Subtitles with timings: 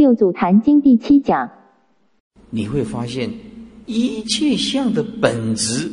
[0.00, 1.50] 六祖坛经第七讲，
[2.48, 3.30] 你会发现
[3.84, 5.92] 一切相的本质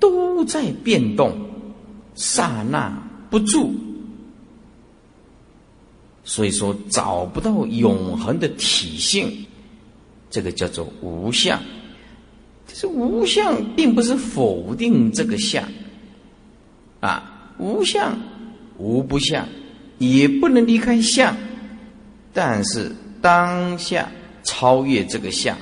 [0.00, 1.38] 都在变动，
[2.14, 2.90] 刹那
[3.28, 3.74] 不住。
[6.24, 9.30] 所以说找不到永恒的体性，
[10.30, 11.60] 这个叫做无相。
[12.66, 15.62] 就是无相并不是否定这个相，
[17.00, 18.18] 啊，无相
[18.78, 19.46] 无不相，
[19.98, 21.36] 也不能离开相，
[22.32, 22.90] 但是
[23.22, 24.10] 当下
[24.44, 25.56] 超越这个相，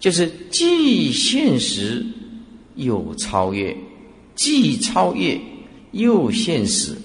[0.00, 2.06] 就是既现实
[2.76, 3.76] 又超越，
[4.36, 5.38] 既超越
[5.90, 6.96] 又现实，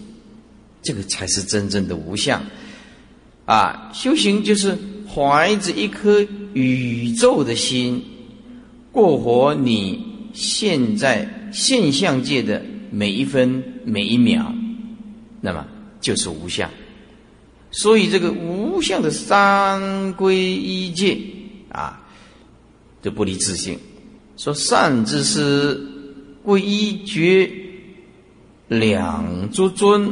[0.83, 2.41] 这个才是真正的无相。
[3.45, 4.77] 啊，修行就是
[5.11, 6.21] 怀着一颗
[6.53, 8.03] 宇宙的心，
[8.91, 14.53] 过活你现在现象界的每一分每一秒，
[15.41, 15.66] 那么
[15.99, 16.69] 就是无相。
[17.71, 21.17] 所以这个无相的三归一戒
[21.71, 22.01] 啊，
[23.02, 23.77] 就不离自性。
[24.38, 25.80] 说善知识
[26.44, 27.52] 归一觉
[28.67, 30.11] 两足尊。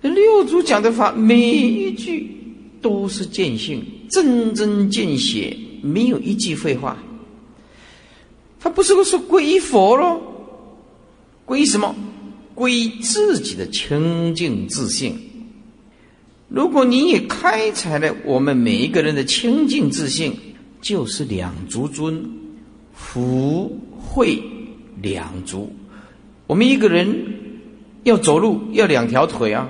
[0.00, 2.30] 这六祖讲的法，每一句
[2.80, 6.96] 都是见性，真真见血，没有一句废话。
[8.60, 10.20] 他不是说皈依佛喽？
[11.46, 11.94] 皈依什么？
[12.54, 15.16] 皈依自己的清净自信。
[16.48, 20.34] 如果你也开采了我们每一个人的清净自信，
[20.80, 22.24] 就是两足尊，
[22.94, 24.42] 福慧
[25.02, 25.70] 两足。
[26.46, 27.14] 我们一个人
[28.04, 29.68] 要走路，要两条腿啊。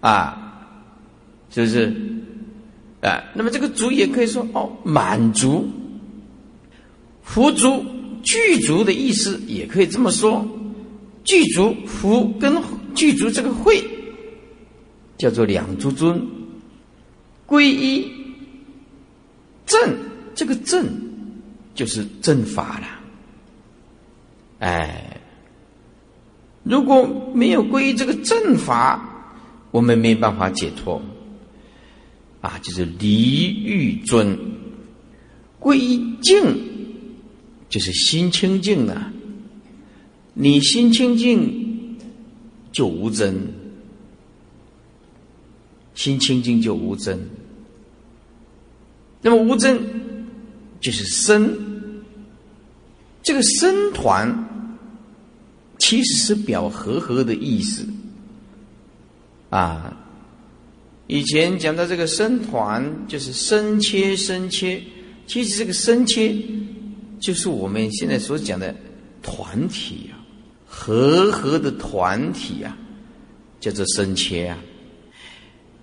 [0.00, 0.66] 啊，
[1.50, 1.92] 是不是？
[3.02, 5.68] 啊，那么这个足也可以说哦，满足、
[7.22, 7.84] 福足、
[8.22, 10.46] 具足的意思，也可以这么说。
[11.24, 12.54] 具足、福跟
[12.94, 13.82] 具足这个慧，
[15.20, 16.18] 叫做两足尊。
[17.46, 18.10] 皈依
[19.66, 19.94] 正，
[20.34, 20.86] 这个正
[21.74, 22.86] 就是正法了。
[24.60, 25.20] 哎，
[26.62, 29.06] 如果没有皈依这个正法，
[29.70, 31.02] 我们没办法解脱，
[32.40, 34.38] 啊，就是离欲尊，
[35.58, 35.78] 归
[36.22, 36.40] 净，
[37.68, 39.12] 就是心清净了。
[40.32, 41.98] 你心清净，
[42.72, 43.34] 就无真；
[46.00, 47.20] 心清净就无真。
[49.20, 49.78] 那么无真，
[50.80, 51.54] 就是生。
[53.22, 54.34] 这个生团，
[55.78, 57.86] 其实是表和合的意思。
[59.50, 59.94] 啊，
[61.06, 64.82] 以前讲到这个生团，就是生切生切，
[65.26, 66.34] 其实这个生切
[67.20, 68.74] 就是我们现在所讲的
[69.20, 70.16] 团体啊，
[70.66, 72.74] 和合的团体啊，
[73.60, 74.58] 叫做生切啊。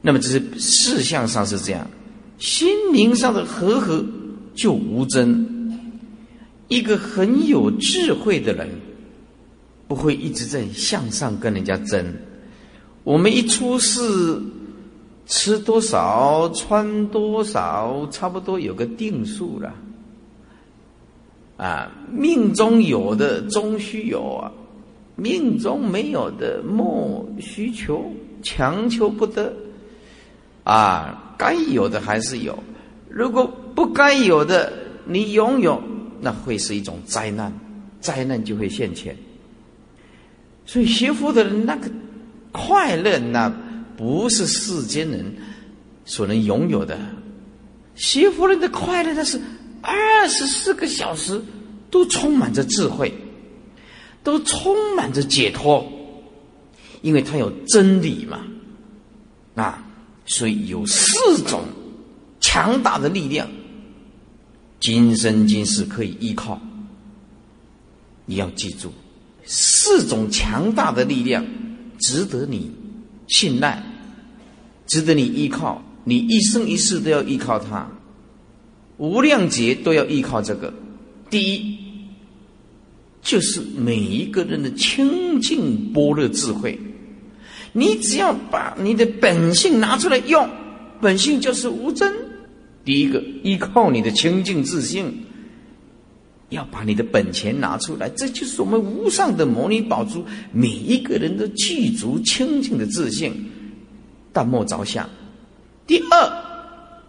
[0.02, 1.88] 那么这是事项上是这样，
[2.38, 4.06] 心灵上的和合
[4.54, 5.46] 就无争。
[6.68, 8.70] 一个很有智慧的人，
[9.88, 12.14] 不会一直在向上跟人家争。
[13.04, 14.40] 我们一出世，
[15.26, 19.74] 吃多少穿多少，差不多有个定数了。
[21.56, 24.52] 啊，命中有的终须有啊，
[25.16, 28.12] 命中没有的莫需求，
[28.44, 29.54] 强求不得。
[30.68, 32.58] 啊，该有的还是有，
[33.10, 34.74] 如果不该有的
[35.06, 35.82] 你拥有，
[36.20, 37.54] 那会是一种灾难，
[38.02, 39.16] 灾难就会现前。
[40.66, 41.90] 所以学佛的人那个。
[42.54, 43.48] 快乐那
[43.96, 45.32] 不是世间人
[46.06, 46.98] 所能拥有的，
[47.94, 49.40] 学佛人的快乐那是
[49.82, 51.40] 二十四个小时
[51.92, 53.14] 都充满着智慧，
[54.24, 55.86] 都充满着解脱，
[57.04, 58.40] 因为他有真理嘛，
[59.54, 59.86] 啊，
[60.28, 61.64] 所以有四种
[62.40, 63.50] 强大的力量，
[64.80, 66.62] 今生今世可以依靠。
[68.26, 68.92] 你要记住，
[69.46, 71.44] 四种强大的力量。
[72.00, 72.72] 值得你
[73.28, 73.84] 信赖，
[74.86, 77.90] 值得你依靠，你一生一世都要依靠它，
[78.98, 80.72] 无量劫都要依靠这个。
[81.32, 81.76] 第一，
[83.24, 86.80] 就是每一个人的清净般若智慧，
[87.78, 90.50] 你只要把你的本性拿出来用，
[91.00, 92.12] 本性就是无真。
[92.84, 95.26] 第一个，依靠你的清净自信。
[96.50, 100.26] 要把你的本钱拿出来，这就是我们无上的摩尼宝珠。
[100.52, 103.52] 每一个人都具足清净的自信，
[104.34, 105.08] 但莫着相。
[105.86, 106.44] 第二，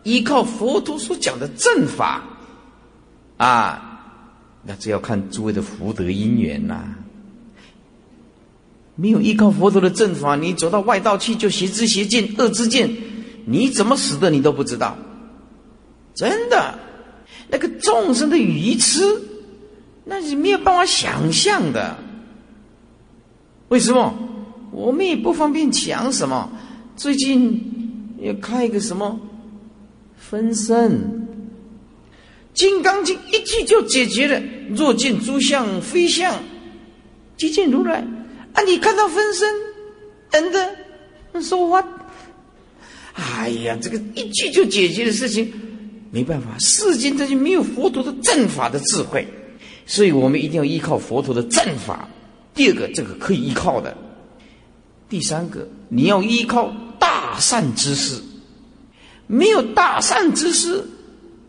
[0.03, 2.25] 依靠佛陀所讲的正法，
[3.39, 4.03] 啊，
[4.65, 6.95] 那这要看诸位的福德因缘呐。
[9.01, 12.91] 没有依靠佛陀的正法，你走到外道去就邪知邪见、恶之见，
[13.47, 14.99] 你怎么死的你都不知道，
[16.17, 16.77] 真的，
[17.49, 19.01] 那个众生的愚痴，
[20.05, 21.97] 那是没有办法想象的。
[23.69, 24.13] 为什么？
[24.73, 26.51] 我们也不方便讲什么。
[26.97, 29.21] 最近要开一个什么
[30.17, 30.91] 分身，
[32.53, 34.43] 《金刚经》一句就解决了。
[34.71, 36.35] 若见诸相非相，
[37.37, 38.05] 即见如来。
[38.53, 39.49] 啊，你看到分身，
[40.31, 41.87] 真的说话？
[43.15, 45.53] 哎呀，这个一句就解决的事情，
[46.11, 49.27] 没办法，世间这就没有佛陀的正法的智慧，
[49.87, 52.09] 所以我们一定要依靠佛陀的正法。
[52.55, 53.93] 第二个，这个可以依靠的；
[55.09, 58.21] 第三个，你要依靠大善之师。
[59.27, 60.83] 没有大善之师，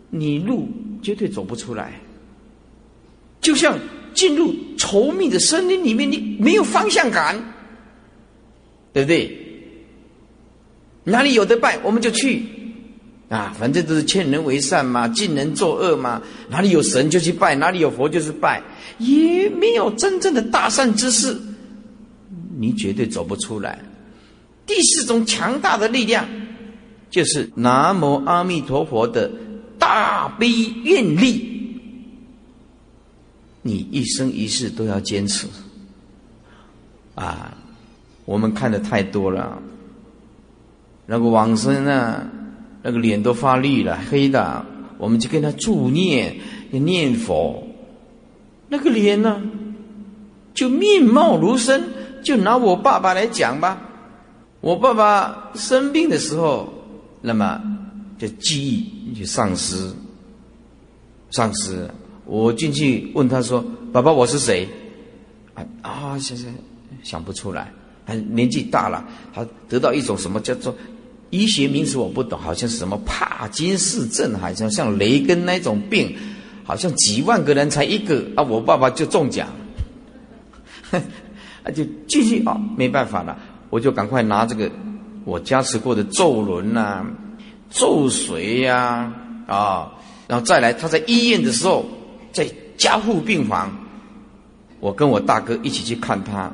[0.10, 0.68] 你路
[1.02, 2.00] 绝对走不出来。
[3.40, 3.80] 就像
[4.14, 7.36] 进入稠密的森林里面，你没有方向感，
[8.94, 9.38] 对不对？
[11.06, 12.44] 哪里有的拜，我们就去
[13.30, 13.56] 啊！
[13.58, 16.22] 反正都是劝人为善嘛，尽人作恶嘛。
[16.50, 18.62] 哪里有神就去拜，哪里有佛就是拜。
[18.98, 21.36] 也没有真正的大善之事，
[22.60, 23.80] 你绝对走不出来。
[24.68, 26.28] 第四种强大的力量，
[27.10, 29.32] 就是南无阿弥陀佛的
[29.80, 30.48] 大悲
[30.84, 31.59] 愿力，
[33.70, 35.48] 你一生一世都要坚持。
[37.14, 37.56] 啊，
[38.26, 39.62] 我们看的太多了，
[41.06, 42.28] 那个往生啊，
[42.82, 44.66] 那个脸都发绿了，黑的，
[44.98, 46.36] 我们就跟他助念，
[46.72, 47.64] 念佛。
[48.70, 49.42] 那个脸呢，
[50.54, 51.84] 就面貌如生。
[52.22, 53.82] 就拿我爸爸来讲吧，
[54.60, 56.68] 我爸爸生病的时候，
[57.22, 57.62] 那么
[58.18, 59.90] 就记忆就丧失，
[61.32, 61.90] 丧失。
[62.30, 64.68] 我进去问他说：“爸爸，我是谁？”
[65.56, 66.46] 啊啊，想想
[67.02, 67.74] 想不出来。
[68.06, 69.04] 他年纪大了，
[69.34, 70.76] 他得到一种什么叫做
[71.32, 76.16] 医学名词我不懂，好像是什么帕金氏症，好像像雷根那种病。
[76.64, 78.44] 好像几万个人才一个啊！
[78.44, 79.48] 我爸爸就中奖，
[80.92, 83.36] 啊，就继续啊，没办法了，
[83.72, 84.72] 我就赶快拿这个
[85.26, 87.04] 我加持过的咒轮呐、
[87.72, 89.12] 咒水呀
[89.48, 89.92] 啊，
[90.28, 91.84] 然后再来他在医院的时候，
[92.32, 93.72] 在加护病房，
[94.80, 96.52] 我跟我大哥一起去看他，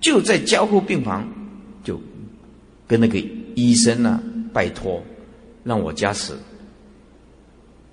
[0.00, 1.26] 就在加护病房，
[1.84, 2.00] 就
[2.86, 3.18] 跟那个
[3.54, 4.22] 医生呢
[4.52, 5.02] 拜托，
[5.64, 6.32] 让我加持，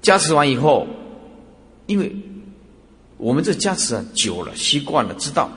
[0.01, 0.87] 加持完以后。
[1.87, 2.15] 因为
[3.17, 5.49] 我们这加持啊久了，习惯了，知道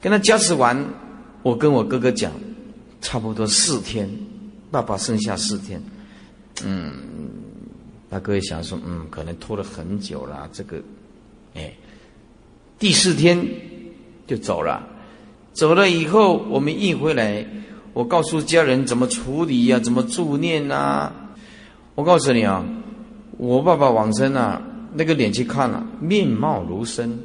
[0.00, 0.76] 跟他加持完，
[1.44, 2.32] 我跟我哥哥讲，
[3.00, 4.10] 差不多四天，
[4.72, 5.80] 爸爸剩下四天，
[6.64, 6.92] 嗯，
[8.08, 10.80] 大哥也想说，嗯，可能拖了很久了，这个，
[11.54, 11.72] 哎，
[12.78, 13.44] 第四天
[14.26, 14.86] 就走了，
[15.52, 17.44] 走了以后，我们一回来，
[17.92, 21.12] 我告诉家人怎么处理呀，怎么助念呐，
[21.94, 22.64] 我告诉你啊，
[23.38, 24.62] 我爸爸往生啊。
[24.98, 27.18] 那个脸去看了，面貌如生。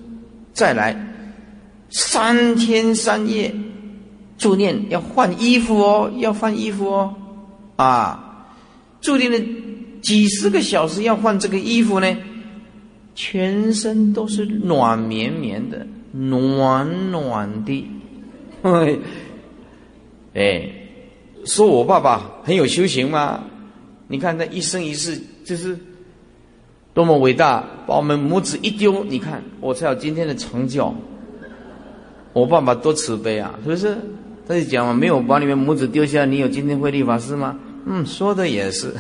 [0.51, 0.93] 再来
[1.89, 3.55] 三天三夜
[4.37, 7.15] 助念，要换衣服哦，要换衣服哦。
[7.77, 8.45] 啊，
[8.99, 9.39] 注定的
[10.01, 12.18] 几十个小时要换这个衣服呢，
[13.15, 17.88] 全身都是暖绵绵的，暖暖的。
[20.33, 20.69] 哎，
[21.45, 23.44] 说我爸爸很有修行吗？
[24.07, 25.77] 你看他一生一世就是。
[26.93, 27.63] 多么伟大！
[27.88, 30.93] 把我们母子一丢，你看我才有今天的成就。
[32.34, 33.98] 我爸爸多慈悲啊，是不是？
[34.46, 37.58] 他就讲嘛，没有把你们母子丢下，你有今天会立法师吗？
[37.86, 38.93] 嗯，说的也是。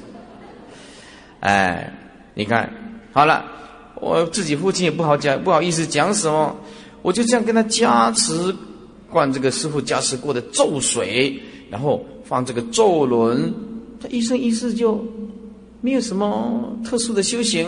[1.41, 1.93] 哎，
[2.33, 2.71] 你看
[3.11, 3.45] 好了，
[3.95, 6.55] 我自己父亲也不好讲，不好意思讲什么，
[7.01, 8.55] 我就这样跟他加持，
[9.09, 11.37] 灌这个师傅加持过的咒水，
[11.69, 13.53] 然后放这个咒轮，
[14.01, 15.05] 他一生一世就。
[15.83, 17.67] 没有什么特殊的修行，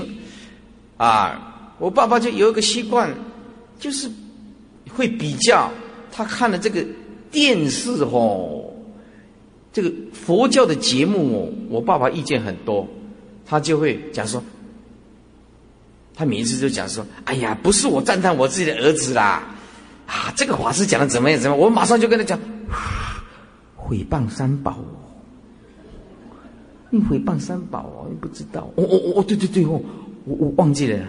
[0.98, 3.12] 啊，我爸爸就有一个习惯，
[3.80, 4.08] 就是
[4.96, 5.72] 会比较
[6.12, 6.86] 他看的这个
[7.32, 8.66] 电视哦，
[9.72, 12.88] 这个佛教的节目哦，我爸爸意见很多，
[13.46, 14.44] 他就会讲说，
[16.16, 19.44] 他每一次就讲说，哎呀，不是我赞叹我自己的儿子啦，
[20.08, 22.40] 啊，这个法师讲的怎么样怎么样，我马上就跟他讲，
[23.76, 24.78] 毁谤三宝。
[26.90, 28.72] 你毁谤三宝哦，你不知道？
[28.76, 29.82] 哦哦哦，对对对哦，
[30.26, 31.00] 我我忘记了。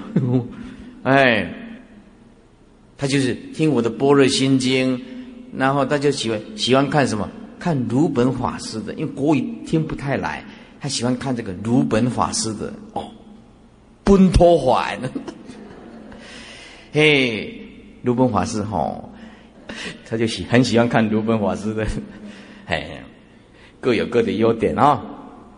[1.05, 1.55] 哎，
[2.97, 4.97] 他就是听我的《般若心经》，
[5.55, 7.29] 然后他就喜欢喜欢看什么？
[7.61, 10.43] 看鲁本法师的，因为国语听不太来，
[10.85, 13.11] 他喜欢看这个鲁本法师的哦，
[14.05, 15.01] 奔托环。
[16.93, 17.59] 嘿，
[18.03, 19.03] 鲁本法师哈，
[20.07, 21.87] 他就喜很喜欢看鲁本法师的，
[22.69, 23.01] 嘿，
[23.81, 25.01] 各有各的优点啊。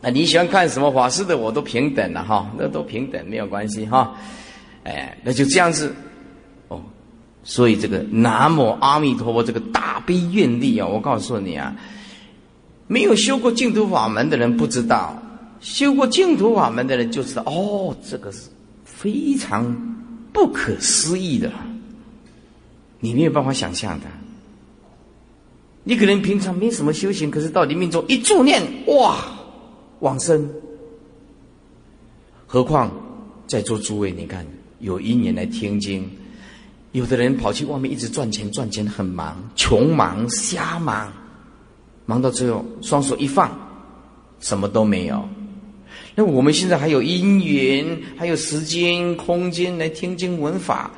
[0.00, 4.14] 那，你喜欢看什么法师的，我都平等了哈，那都平等没有关系哈。
[4.84, 5.92] 哎，那就这样子
[6.68, 6.80] 哦。
[7.42, 11.74] 所以这个南无阿弥陀佛这个大悲愿力啊，我告诉你啊，
[12.86, 15.20] 没有修过净土法门的人不知道，
[15.60, 18.48] 修过净土法门的人就知道哦，这个是
[18.84, 19.74] 非常
[20.32, 21.50] 不可思议的，
[23.00, 24.06] 你没有办法想象的。
[25.88, 29.16] 你可能平常没什么修行，可是到你命中一助念，哇！
[30.00, 30.48] 往生，
[32.46, 32.90] 何况
[33.46, 34.44] 在座诸位，你看
[34.80, 36.10] 有一年来听经，
[36.92, 41.12] 有的人跑去外面一直赚钱，赚钱很忙，穷忙瞎忙，
[42.06, 43.50] 忙到最后双手一放，
[44.40, 45.28] 什么都没有。
[46.14, 50.90] 那我们现在还有因缘，还有时间、空间来听经闻法。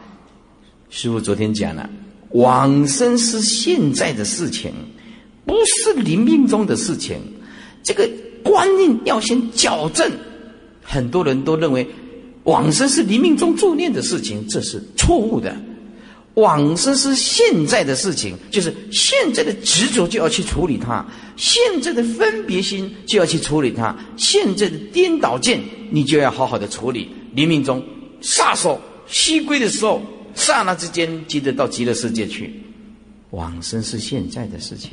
[0.90, 1.90] 师傅昨天讲了，
[2.30, 4.72] 往生是现在的事情，
[5.44, 7.16] 不是临命中的事情，
[7.82, 8.08] 这个。
[8.44, 10.10] 观念要先矫正，
[10.82, 11.86] 很多人都认为
[12.44, 15.54] 往生是临命中助念的事情，这是错误的。
[16.38, 21.04] 往生是现在的事情，就是现在的执着就要去处理它，
[21.36, 27.08] 现在的分别心就要去处理它，现在的颠倒见你就要好好的处理。
[27.34, 27.84] 临命中
[28.20, 30.00] 撒手西归的时候，
[30.34, 32.62] 刹那之间记得到极乐世界去。
[33.30, 34.92] 往生是现在的事情，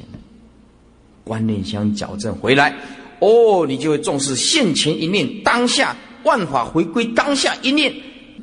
[1.24, 2.76] 观念相矫正回来。
[3.20, 7.94] 哦，你就会重视现前一念，当下万法回归当下一念，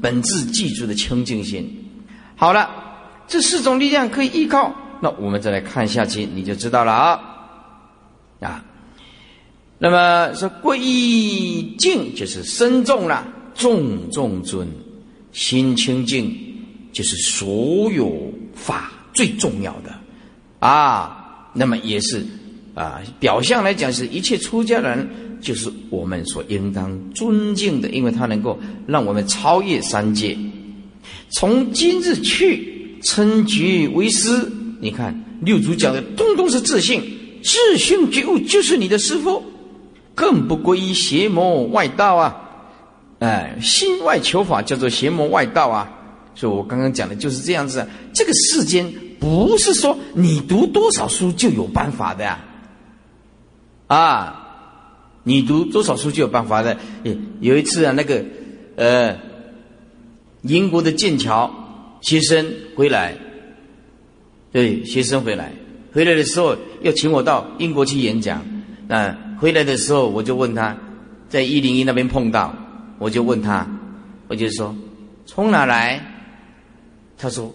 [0.00, 1.68] 本质记住的清净心。
[2.34, 2.81] 好了，
[3.26, 4.74] 这四种力量可以依靠。
[5.00, 7.20] 那我们再来看下去，你就知道了啊。
[8.40, 8.64] 啊，
[9.78, 14.68] 那么说皈依净就是身重了，重重尊，
[15.32, 16.34] 心清净
[16.92, 19.92] 就是所有法最重要的
[20.58, 21.50] 啊。
[21.52, 22.24] 那么也是。
[22.74, 25.06] 啊，表象来讲，是一切出家人
[25.42, 30.34] 就是我们所应当尊敬的，因为他能够让我们超越三界。
[31.32, 32.71] 从今日去，
[33.02, 34.50] 称觉为师。
[34.80, 37.02] 你看六祖讲的，通通是自信，
[37.42, 39.42] 自信觉悟就是你的师傅，
[40.14, 42.38] 更不归依邪魔外道啊！
[43.20, 45.88] 哎，心外求法叫做邪魔外道啊！
[46.34, 47.86] 所以我刚刚讲的就是这样子啊。
[48.12, 52.44] 这个世间不是说你读多少书就有办法的呀。
[53.86, 54.48] 啊，
[55.22, 56.76] 你读多少书就有办法的。
[57.40, 58.24] 有一次啊，那个
[58.74, 59.16] 呃，
[60.42, 61.61] 英国的剑桥
[62.02, 63.16] 学生回来，
[64.52, 65.50] 对，学生回来，
[65.92, 68.44] 回来的时候要请我到英国去演讲。
[68.86, 70.76] 那回来的时候，我就问他，
[71.30, 72.54] 在一零一那边碰到，
[72.98, 73.66] 我就问他，
[74.28, 74.76] 我就说
[75.24, 75.98] 从哪来？
[77.16, 77.50] 他说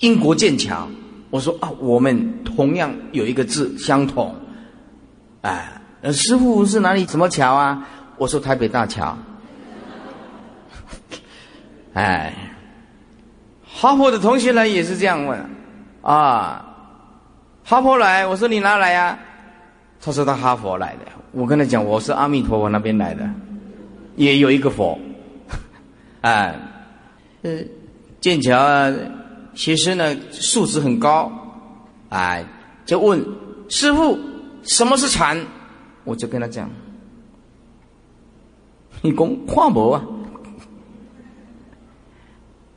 [0.00, 0.86] 英国剑桥。
[1.30, 4.34] 我说啊，我们同样有一个字相同，
[5.40, 5.78] 哎。
[6.12, 7.06] 师傅是哪里？
[7.06, 7.88] 什么桥啊？
[8.18, 9.16] 我说台北大桥。
[11.94, 12.51] 哎，
[13.74, 15.38] 哈佛的同学来也是这样问，
[16.02, 16.64] 啊，
[17.64, 19.18] 哈佛来，我说你哪来呀？
[20.00, 21.10] 他说他哈佛来的。
[21.32, 23.28] 我跟他讲，我是阿弥陀佛那边来的，
[24.16, 24.98] 也有一个佛。
[26.20, 26.54] 哎，
[27.42, 27.58] 呃，
[28.20, 28.92] 剑桥啊，
[29.54, 31.32] 学生呢素质很高，
[32.10, 32.44] 哎，
[32.84, 33.24] 就问
[33.68, 34.18] 师傅
[34.64, 35.44] 什么是禅？
[36.04, 36.68] 我就跟他讲
[39.02, 40.02] ：“你讲看无啊？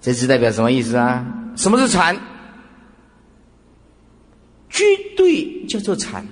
[0.06, 1.26] 这是代表什么意思啊？
[1.56, 2.16] 什么是禅？
[4.70, 4.84] 绝
[5.18, 6.24] 对叫做禅，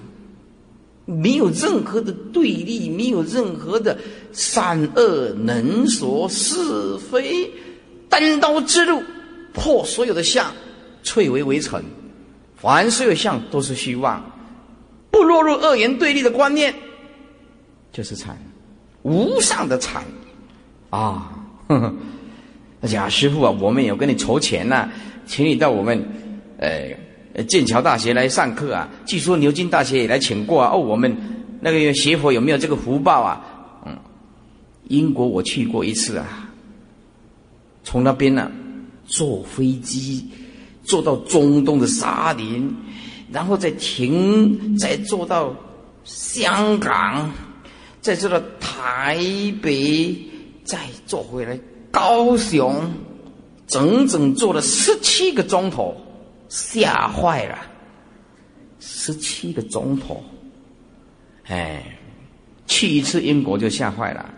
[1.05, 3.97] 没有任何的对立，没有任何的
[4.31, 6.53] 善恶能所是
[7.09, 7.49] 非，
[8.07, 9.01] 单刀直入，
[9.53, 10.51] 破所有的相，
[11.01, 11.83] 翠微为尘，
[12.55, 14.23] 凡所有相都是虚妄。”
[15.09, 16.71] 不落入二元对立的观念，
[17.91, 18.37] 就是禅，
[19.01, 20.03] 无上的禅
[20.91, 21.31] 啊！
[22.83, 24.87] 而且啊，师傅啊，我们有跟你筹钱呐，
[25.25, 25.99] 请你到我们
[26.59, 28.87] 呃剑桥大学来上课啊。
[29.07, 30.71] 据说牛津大学也来请过啊。
[30.71, 31.11] 哦，我们
[31.61, 33.43] 那个学佛有没有这个福报啊？
[33.87, 33.97] 嗯，
[34.89, 36.51] 英国我去过一次啊，
[37.83, 38.51] 从那边呢
[39.05, 40.27] 坐飞机
[40.83, 42.71] 坐到中东的沙林。
[43.31, 45.55] 然后再停，再坐到
[46.03, 47.31] 香港，
[47.99, 49.17] 再坐到台
[49.59, 50.15] 北，
[50.63, 51.57] 再坐回来
[51.93, 52.73] 高雄，
[53.67, 55.95] 整整坐了十七个钟头，
[56.49, 57.59] 吓坏了，
[58.79, 60.23] 十七个钟头，
[61.45, 61.85] 哎，
[62.65, 64.33] 去一次英国就吓坏了，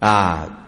[0.00, 0.66] 啊，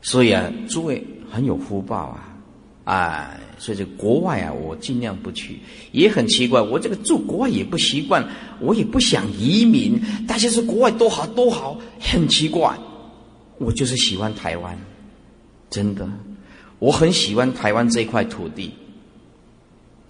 [0.00, 2.34] 所以啊，诸位很有福报啊，
[2.82, 5.60] 哎，所以这国外啊，我尽量不去。
[5.92, 10.02] 也很奇怪，我这个住国外也不习惯，我也不想移民。
[10.26, 12.76] 大家说国外多好多好，很奇怪，
[13.58, 14.76] 我就是喜欢台湾，
[15.72, 16.08] 真的，
[16.78, 18.72] 我很喜欢台湾这块土地。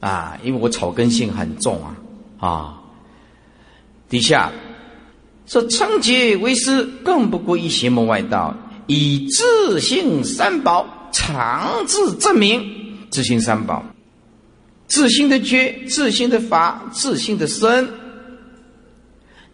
[0.00, 1.96] 啊，因为我草根性很重啊，
[2.40, 2.82] 啊，
[4.08, 4.50] 底下
[5.46, 8.52] 说称洁为师，更不过一邪魔外道，
[8.88, 12.82] 以自性三宝常自证明。
[13.12, 13.84] 自性三宝，
[14.88, 17.88] 自信的觉，自信的法，自信的身，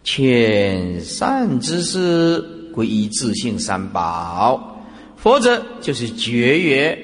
[0.03, 2.39] 遣善之事
[2.73, 4.78] 归依自性三宝。
[5.21, 6.97] 佛者就是觉也，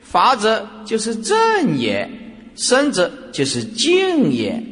[0.00, 2.08] 法者就是正也。
[2.54, 4.62] 生者就是静也，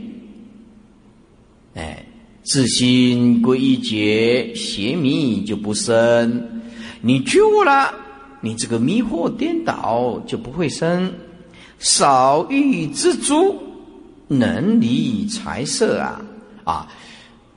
[1.74, 2.04] 哎，
[2.42, 6.62] 自心归一觉，邪迷就不生。
[7.00, 7.94] 你觉悟了，
[8.42, 11.10] 你这个迷惑颠倒就不会生。
[11.78, 13.58] 少欲知足，
[14.28, 16.20] 能离财色啊
[16.64, 16.88] 啊！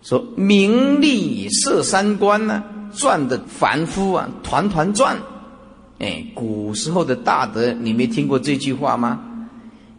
[0.01, 2.63] 说名利色三观呢，
[2.95, 5.17] 转的凡夫啊，团团转。
[5.99, 9.21] 哎，古时候的大德，你没听过这句话吗？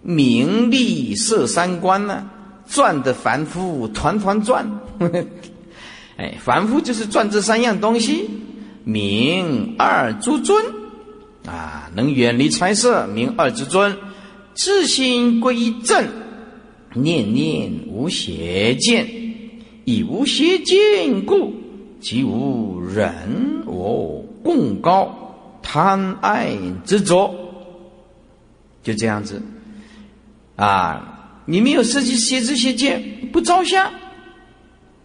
[0.03, 2.29] 名利色三观呢，
[2.67, 4.69] 转的凡夫团团转。
[6.17, 8.29] 哎，凡夫就是转这三样东西：
[8.85, 10.63] 名二诸尊
[11.47, 13.97] 啊，能远离财色；名二之尊，
[14.55, 16.07] 自心归正，
[16.93, 19.09] 念念无邪见，
[19.85, 21.55] 以无邪见故，
[22.05, 26.51] 即无人我共高贪爱
[26.85, 27.35] 执着，
[28.83, 29.41] 就这样子。
[30.55, 33.91] 啊，你没有设计写这些剑，不着相，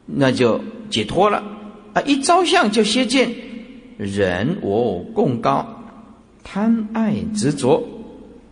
[0.06, 1.42] 那就解脱了。
[1.94, 3.34] 啊，一着相就歇见，
[3.98, 5.66] 人我共高，
[6.44, 7.82] 贪爱执着，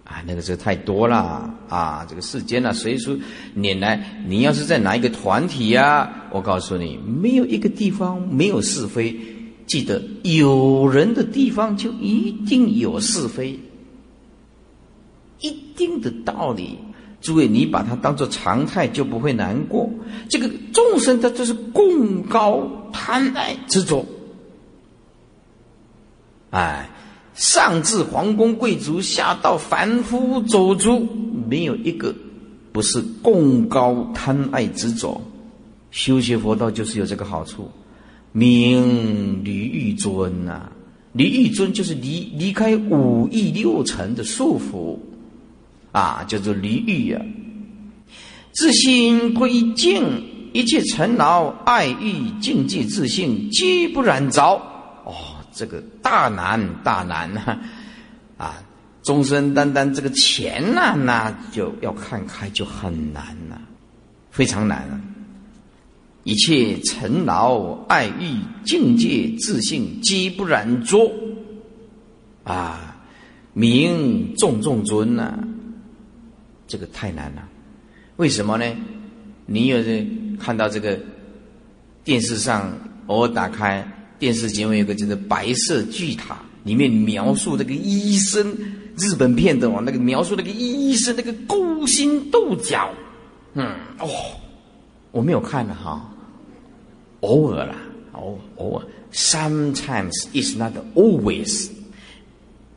[0.05, 2.05] 啊，那个是太多了啊！
[2.09, 3.17] 这个世间呢，随处
[3.55, 6.09] 拈来，你要是在哪一个团体呀？
[6.31, 9.15] 我告诉你，没有一个地方没有是非。
[9.65, 13.59] 记得，有人的地方就一定有是非，
[15.41, 16.77] 一定的道理。
[17.19, 19.89] 诸位，你把它当做常态，就不会难过。
[20.29, 24.05] 这个众生，他就是共高贪爱执着。
[26.51, 26.89] 哎，
[27.33, 31.05] 上至皇宫贵族，下到凡夫走卒，
[31.47, 32.13] 没有一个
[32.71, 35.21] 不是共高贪爱执着。
[35.91, 37.69] 修学佛道就是有这个好处。
[38.31, 40.69] 名离欲尊呐，
[41.13, 44.97] 离欲尊就是离离开五欲六尘的束缚。
[45.93, 47.19] 啊，叫做离欲呀！
[48.51, 50.03] 自心归静，
[50.53, 54.43] 一切尘劳爱欲境界自性皆不染着。
[55.05, 55.15] 哦，
[55.51, 57.41] 这个大难大难呐！
[57.45, 57.59] 啊，
[59.07, 63.57] 终身单单这个钱呐，那就要看开就很难呐，
[64.31, 64.99] 非常难啊！
[66.25, 71.09] 一切尘劳爱欲境界自信皆不染着。
[72.43, 72.97] 啊，
[73.53, 75.39] 名重重尊呐！
[76.67, 77.47] 这个太难了，
[78.17, 78.65] 为什么呢？
[79.45, 80.99] 你有人看到这个
[82.03, 83.89] 电视上偶尔打开
[84.19, 86.33] 电视节目，有个叫做《白色巨塔》，
[86.65, 88.53] 里面描述这个医生，
[88.97, 92.89] 日本片的哦，那个描述那个医生那个勾心斗角，
[93.53, 94.09] 嗯，哦，
[95.11, 96.09] 我没有看了哈，
[97.21, 97.75] 偶尔啦，
[98.13, 101.69] 偶偶尔，sometimes is not always。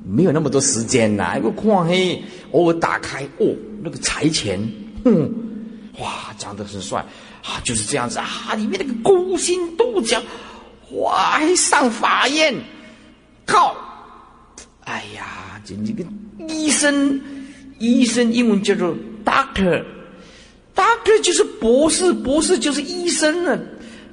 [0.02, 4.60] 没有那么多时间呐，一个看黑，偶尔打开，哦，那个财钱，
[5.04, 5.30] 哼，
[5.98, 7.04] 哇，长得很帅，
[7.42, 10.20] 啊，就是这样子啊，里面那个勾心斗角，
[10.92, 12.54] 哇，还上法院，
[13.46, 13.74] 靠，
[14.84, 16.04] 哎呀，这这个
[16.48, 17.20] 医生，
[17.78, 18.94] 医生英文叫做
[19.24, 23.58] doctor，doctor 就是博士，博士就是医生了，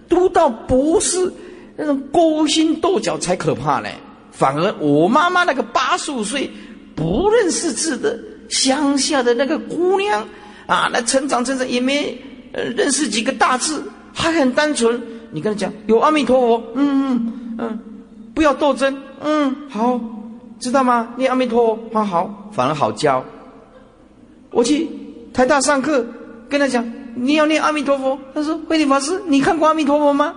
[0.09, 1.31] 读到博士，
[1.75, 3.93] 那种勾心斗角才可怕嘞。
[4.31, 6.49] 反而我妈妈那个八十五岁
[6.95, 10.27] 不认识字的乡下的那个姑娘
[10.67, 12.15] 啊，那成长成长也没
[12.53, 13.83] 认识几个大字，
[14.13, 15.01] 还很单纯。
[15.31, 17.79] 你跟他讲有阿弥陀佛，嗯嗯嗯，
[18.33, 19.99] 不要斗争，嗯好，
[20.59, 21.13] 知道吗？
[21.17, 23.23] 念阿弥陀佛，好好，反而好教。
[24.51, 24.87] 我去
[25.33, 26.05] 台大上课，
[26.49, 30.33] 跟他讲你要念阿弥陀佛，他说慧理法师，你看过阿弥陀佛吗？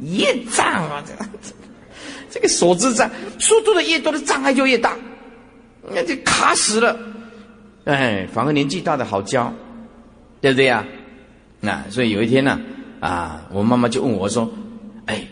[0.00, 1.30] 业障啊，这个
[2.30, 4.92] 这个所知障，速度的越多的障碍就越大，
[5.90, 6.98] 那就卡死了。
[7.84, 9.52] 哎，反而年纪大的好教，
[10.40, 10.84] 对不对呀？
[11.60, 12.60] 那所以有一天呢，
[13.00, 14.50] 啊，我妈妈就问我说
[15.06, 15.26] ：“哎，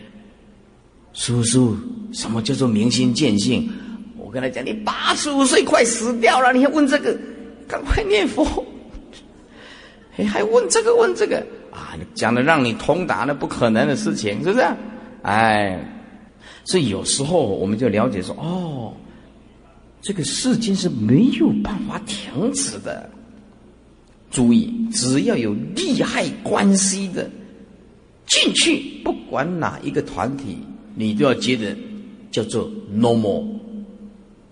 [1.15, 1.75] 叔叔，
[2.13, 3.67] 什么叫做明心见性？”
[4.15, 7.17] 我跟他讲，你八十五岁快死掉了，你还问这个？
[7.67, 8.63] 赶快念佛！
[10.17, 11.39] 哎，还问这个问这个
[11.71, 11.97] 啊？
[12.13, 14.65] 讲的让你通达，那不可能的事情，是不是？
[15.23, 15.83] 哎，
[16.63, 18.93] 所以有时候我们就了解说，哦，
[20.01, 23.09] 这个世间是没有办法停止的。
[24.29, 27.27] 注意，只要有利害关系的
[28.27, 30.59] 进去，不管哪一个团体，
[30.95, 31.75] 你都要觉得
[32.31, 33.45] 叫做 normal。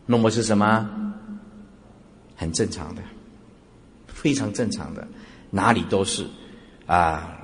[0.08, 0.90] normal 是什么？
[2.36, 3.02] 很正常的，
[4.08, 5.08] 非常正常的，
[5.50, 6.26] 哪里都是
[6.86, 7.38] 啊，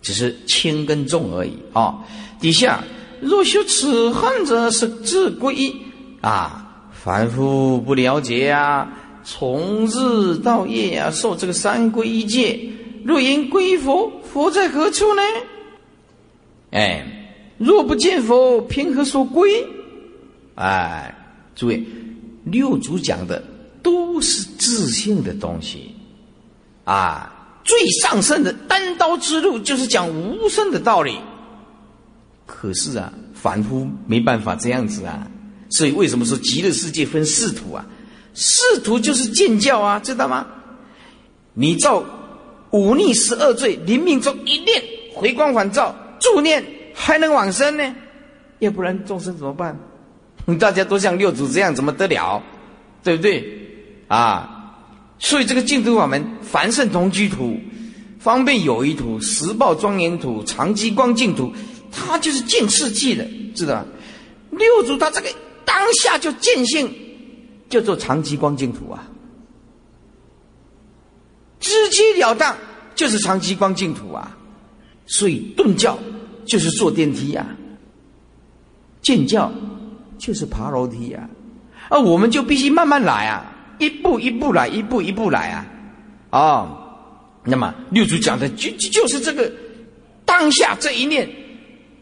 [0.00, 2.04] 只是轻跟重而已啊。
[2.38, 2.84] 底下
[3.20, 5.74] 若修此恨者，是自归
[6.20, 8.88] 啊，凡夫不了解呀。
[9.24, 12.58] 从日到夜啊，受这个三皈一戒。
[13.04, 15.22] 若言归佛，佛在何处呢？
[16.70, 17.19] 哎，
[17.60, 19.62] 若不见佛，凭何说归？
[20.54, 21.14] 哎，
[21.54, 21.84] 诸位，
[22.44, 23.42] 六祖讲的
[23.82, 25.94] 都是自信的东西
[26.84, 27.60] 啊。
[27.62, 31.18] 最上圣的单刀之路，就是讲无声的道理。
[32.46, 35.30] 可是啊，凡夫没办法这样子啊。
[35.68, 37.84] 所以为什么说极乐世界分四土啊？
[38.32, 40.46] 仕途就是见教啊，知道吗？
[41.52, 42.02] 你造
[42.70, 44.82] 忤逆十二罪，临命中一念
[45.14, 47.94] 回光返照，助念还能往生呢？
[48.58, 49.78] 要不然众生怎么办？
[50.58, 52.42] 大家都像六祖这样，怎么得了？
[53.02, 53.44] 对不对？
[54.08, 54.76] 啊！
[55.18, 57.58] 所以这个净土法门，凡圣同居土、
[58.18, 61.52] 方便有余土、十报庄严土、长吉光净土，
[61.92, 63.86] 它就是见世界的，知道吧？
[64.50, 65.28] 六祖他这个
[65.64, 66.90] 当下就见性。
[67.68, 69.08] 叫做长吉光净土啊，
[71.60, 72.56] 直截了当
[72.96, 74.36] 就是长吉光净土啊，
[75.06, 75.96] 所以顿教
[76.46, 77.46] 就是坐电梯呀，
[79.02, 79.52] 见教
[80.18, 81.28] 就是爬楼梯呀，
[81.88, 85.66] 啊，我们就必须慢慢来啊，一步一步来，一步一步来啊，
[86.30, 86.78] 啊，
[87.44, 89.50] 那么六祖讲的就就就是这个
[90.24, 91.28] 当下这一念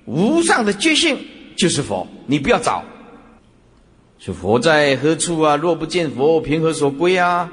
[0.06, 1.18] 无上的觉性
[1.56, 2.82] 就是佛，你不要找。
[4.18, 5.54] 说佛在何处啊？
[5.54, 7.48] 若不见佛，凭何所归啊？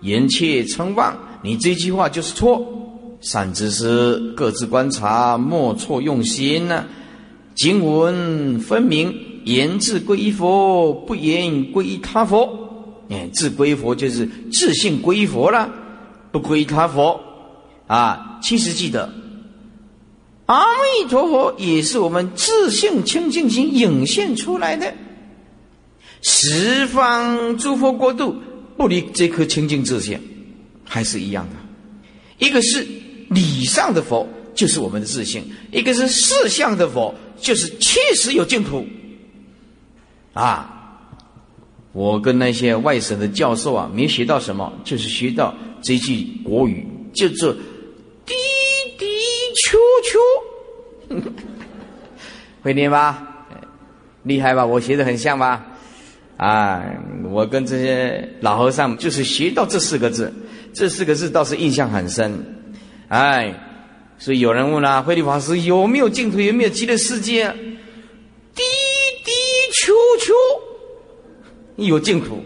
[0.00, 2.83] 言切称妄，你这句话就是错。
[3.24, 6.84] 善知识各自观察，莫错用心呐。
[7.54, 13.06] 经文分明，言自归依佛，不言归依他佛。
[13.08, 15.72] 哎，自归佛就是自信归佛了，
[16.32, 17.18] 不归他佛
[17.86, 18.38] 啊。
[18.42, 19.10] 其实记得，
[20.44, 24.92] 阿弥陀佛也是我们自信清净心涌现出来的。
[26.20, 28.36] 十方诸佛国度
[28.76, 30.20] 不离这颗清净自性，
[30.84, 31.56] 还是一样的。
[32.44, 32.86] 一个是
[33.30, 38.86] 理上的佛，就是我们的自信；一个是事相的佛，就是确实有净土。
[40.32, 41.00] 啊，
[41.92, 47.52] 我跟那些外省的教授啊，没学到什么，就是学到这句国语，叫做
[48.26, 48.34] “滴
[48.98, 49.06] 滴
[49.64, 49.78] 秋
[51.08, 51.22] 秋”，
[52.62, 53.46] 会念吧？
[54.24, 54.64] 厉害吧？
[54.64, 55.64] 我学的很像吧？
[56.36, 56.82] 啊，
[57.30, 60.32] 我跟这些老和尚就是学到这四个字，
[60.72, 62.63] 这四个字倒是印象很深。
[63.08, 63.54] 哎，
[64.18, 67.50] 所以有人问了，慧律法师有没有净土，有没有极乐世界？
[68.54, 68.62] 滴
[69.24, 69.32] 滴
[69.72, 70.32] 秋秋，
[71.76, 72.42] 有净土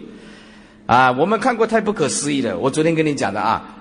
[0.86, 1.12] 啊！
[1.12, 2.58] 我们看过太不可思议了。
[2.58, 3.76] 我昨天跟你讲的啊，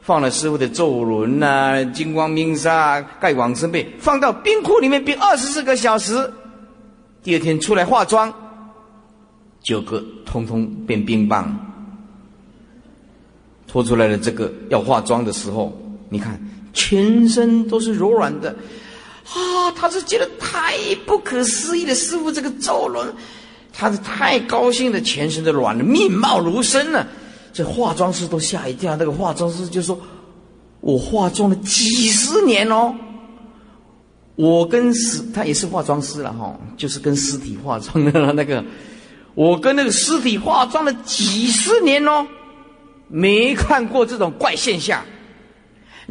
[0.00, 6.32] 放了师傅的咒轮呐、金光明沙、盖往生被，放到冰库里面冰二十四个小时，
[7.22, 8.32] 第二天出来化妆。
[9.60, 11.56] 九个通通变冰棒，
[13.66, 15.76] 拖出来的这个要化妆的时候，
[16.12, 16.38] 你看
[16.74, 18.54] 全身都是柔软的，
[19.24, 23.10] 啊，他是觉得太不可思议的师傅这个咒轮，
[23.72, 27.08] 他是太高兴的，全身都软了，面貌如生了。
[27.54, 29.98] 这化妆师都吓一跳，那个化妆师就说
[30.80, 32.94] ：“我化妆了几十年哦，
[34.36, 38.62] 我跟尸他也是化妆师了哈，就是跟尸体化妆的那个。”
[39.34, 42.26] 我跟那个尸体化妆了几十年哦，
[43.08, 45.02] 没看过这种怪现象。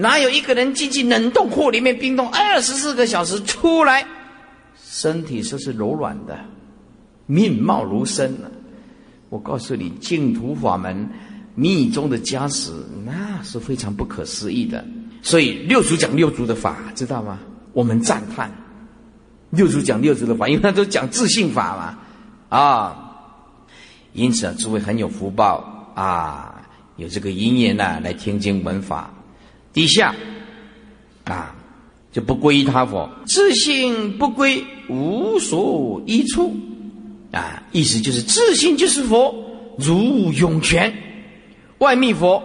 [0.01, 4.03] 哪有一个人进去冷冻库里面冰冻二十四个小时出来，
[4.83, 6.37] 身体说是柔软的，
[7.27, 8.49] 面貌如生呢？
[9.29, 11.07] 我告诉你，净土法门
[11.53, 12.71] 密宗的加持，
[13.05, 14.83] 那是非常不可思议的。
[15.21, 17.39] 所以六祖讲六祖的法，知道吗？
[17.71, 18.51] 我们赞叹
[19.51, 23.07] 六祖讲六祖的法，因为他都讲自信法嘛，啊。
[24.13, 26.61] 因此啊，诸位很有福报啊，
[26.97, 29.13] 有这个因缘呢，来听经闻法。
[29.73, 30.15] 底下
[31.23, 31.55] 啊，
[32.11, 36.55] 就不归他佛，自性不归，无所依处。
[37.31, 39.33] 啊，意思就是自信就是佛，
[39.77, 40.93] 如涌泉，
[41.77, 42.43] 外密佛，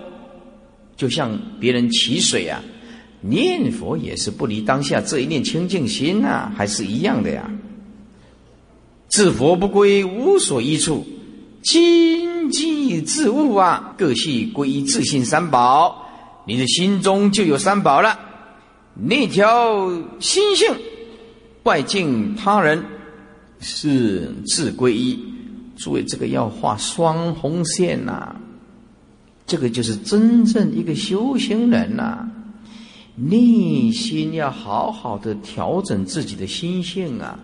[0.97, 2.63] 就像别人起水啊，
[3.21, 7.51] 念佛也是不离当下这一念清净心呐，还是一样的呀。
[9.09, 11.05] 自佛不归，无所依处，
[11.65, 16.06] 心即自悟啊，各系归自信三宝，
[16.47, 18.19] 你的心中就有三宝了。
[18.95, 20.75] 那条心性，
[21.65, 22.83] 外敬他人。
[23.59, 25.19] 是自归依，
[25.79, 28.37] 诸位，这个要画双红线呐，
[29.47, 32.29] 这个就是真正一个修行人呐，
[33.17, 37.39] 内心要好好的调整自己的心性啊，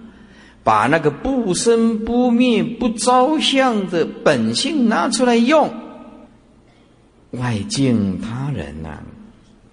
[0.62, 5.72] 把那个不生不灭不着相的本性拿出来用，
[7.32, 9.00] 外敬他人呐，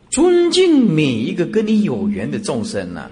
[0.10, 3.10] 尊敬每一个跟你有缘的众生呐，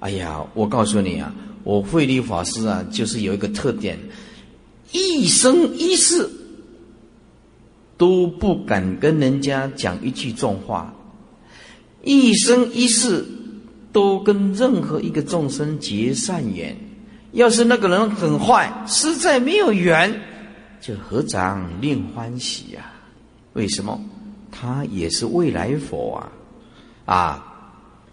[0.00, 1.34] 哎呀，我告诉你啊。
[1.64, 3.98] 我慧理法师啊，就是有一个特点，
[4.92, 6.26] 一生一世
[7.98, 10.94] 都不敢跟人家讲一句重话，
[12.02, 13.22] 一生一世
[13.92, 16.74] 都跟任何一个众生结善缘。
[17.32, 20.18] 要是那个人很坏，实在没有缘，
[20.80, 22.90] 就何尝令欢喜呀？
[23.54, 24.00] 为什么？
[24.50, 27.14] 他也是未来佛啊！
[27.14, 27.46] 啊，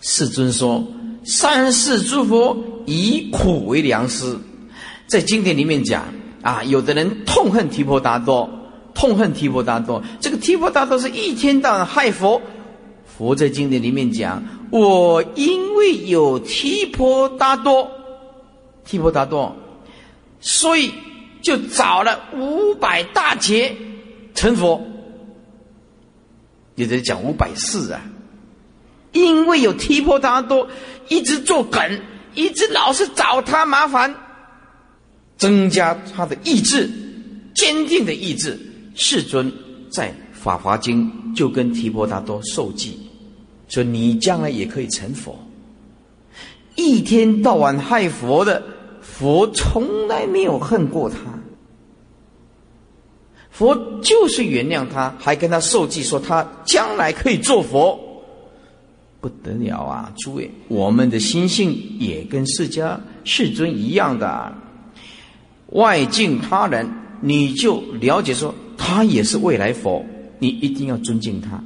[0.02, 0.84] 世尊说。
[1.24, 4.38] 三世诸佛以苦为良师，
[5.08, 6.06] 在经典里面讲
[6.44, 8.48] 啊，有的人痛恨提婆达多，
[8.94, 10.04] 痛恨提婆达多。
[10.20, 12.40] 这个提婆达多是一天到晚害佛。
[13.06, 17.90] 佛在经典里面讲，我因为有提婆达多，
[18.86, 19.56] 提婆达多，
[20.40, 20.92] 所以
[21.42, 23.76] 就找了五百大劫
[24.36, 24.80] 成佛。
[26.76, 28.02] 也在讲五百世啊。
[29.12, 30.68] 因为有提婆达多
[31.08, 31.82] 一直做梗，
[32.34, 34.14] 一直老是找他麻烦，
[35.38, 36.90] 增加他的意志，
[37.56, 38.60] 坚定的意志。
[38.94, 39.52] 世尊
[39.90, 42.98] 在《法华经》就跟提婆达多受记，
[43.68, 45.38] 说你将来也可以成佛。
[46.76, 48.62] 一天到晚害佛的
[49.02, 51.18] 佛，从来没有恨过他，
[53.56, 57.98] 佛就是原谅他，还跟他受记，说他将来可以做佛。
[59.22, 60.12] 不得了啊！
[60.18, 64.54] 诸位，我们的心性也跟释迦世尊一样的，
[65.68, 66.86] 外敬他人，
[67.22, 70.06] 你就了解说他也是未来佛，
[70.38, 71.64] 你一定要尊敬他。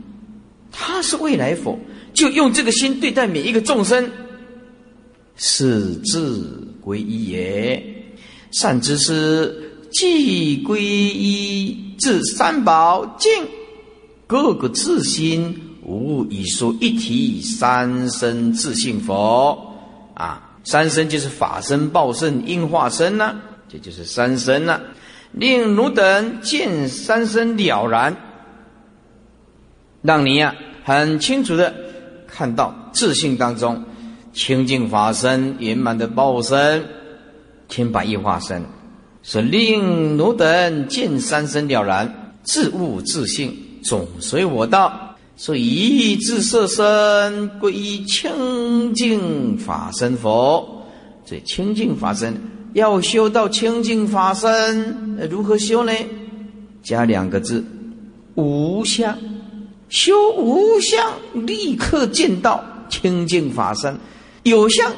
[0.71, 1.75] 他是未来佛，
[2.13, 4.09] 就用这个心对待每一个众生，
[5.35, 7.83] 是自归依也。
[8.51, 13.29] 善知识即归依至三宝净，
[14.27, 15.63] 各个自心。
[15.81, 19.73] 无以说一体三身自性佛
[20.13, 24.79] 啊，三身就是法身、报身、应化身呢，这就是三身了。
[25.31, 28.15] 令汝等见三身了然，
[30.03, 31.73] 让你呀很清楚的
[32.27, 33.83] 看到自性当中
[34.31, 36.85] 清净法身、圆满的报身、
[37.67, 38.63] 千百亿化身，
[39.31, 45.15] 是令汝等见三身了然，自悟自性，总随我道。
[45.37, 50.83] 所以一自色身归依清净法身佛，
[51.23, 52.35] 这清净法身
[52.73, 55.93] 要修到清净法身，如何修呢？
[56.81, 57.63] 加两个字：
[58.33, 59.15] 无相。
[59.89, 63.93] 修无相，立刻见到清净法身；
[64.41, 64.91] 有相，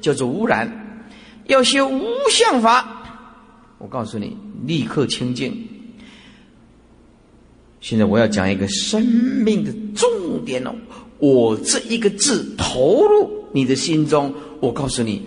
[0.00, 0.82] 叫做污染。
[1.48, 2.95] 要修无相法，
[3.78, 5.54] 我告诉你，立刻清净。
[7.80, 10.74] 现在我要讲一个生命的重点哦，
[11.18, 15.22] 我这一个字投入你的心中，我告诉你，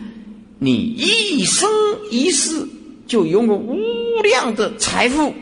[0.58, 1.70] 你一生
[2.12, 2.68] 一世
[3.08, 3.78] 就拥有无
[4.24, 5.34] 量的财富，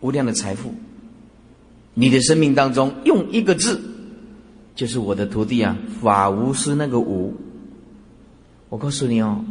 [0.00, 0.74] 无量的财富。
[1.94, 3.80] 你的生命当中用一个字，
[4.74, 7.34] 就是我的徒弟啊，法无师那个无。
[8.68, 9.44] 我告诉你哦，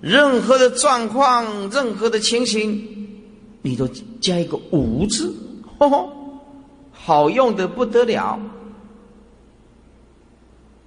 [0.00, 2.86] 任何的状况，任何的情形，
[3.62, 3.88] 你都
[4.20, 5.34] 加一个无字。
[5.78, 6.10] 吼，
[6.92, 8.38] 好用的不得了。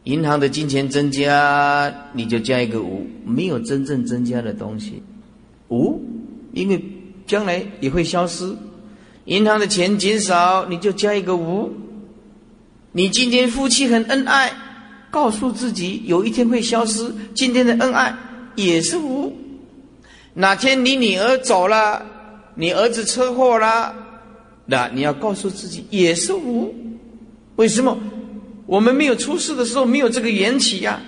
[0.06, 5.04] 银行的金钱增加，你就加一个无，没有真正增加的东西，
[5.68, 6.02] 无，
[6.54, 6.84] 因为
[7.28, 8.56] 将来也会消失。
[9.26, 11.72] 银行的钱减少，你就加一个无。
[12.92, 14.52] 你今天夫妻很恩爱，
[15.12, 18.16] 告诉自己有一天会消失，今天的恩爱
[18.66, 19.36] 也是无。
[20.34, 22.06] 哪天你女儿走了，
[22.56, 23.96] 你儿子车祸了。
[24.66, 26.74] 那你要告诉自己也是无，
[27.56, 27.98] 为什么？
[28.68, 31.02] 我们没有出世的时候没有这个缘起呀，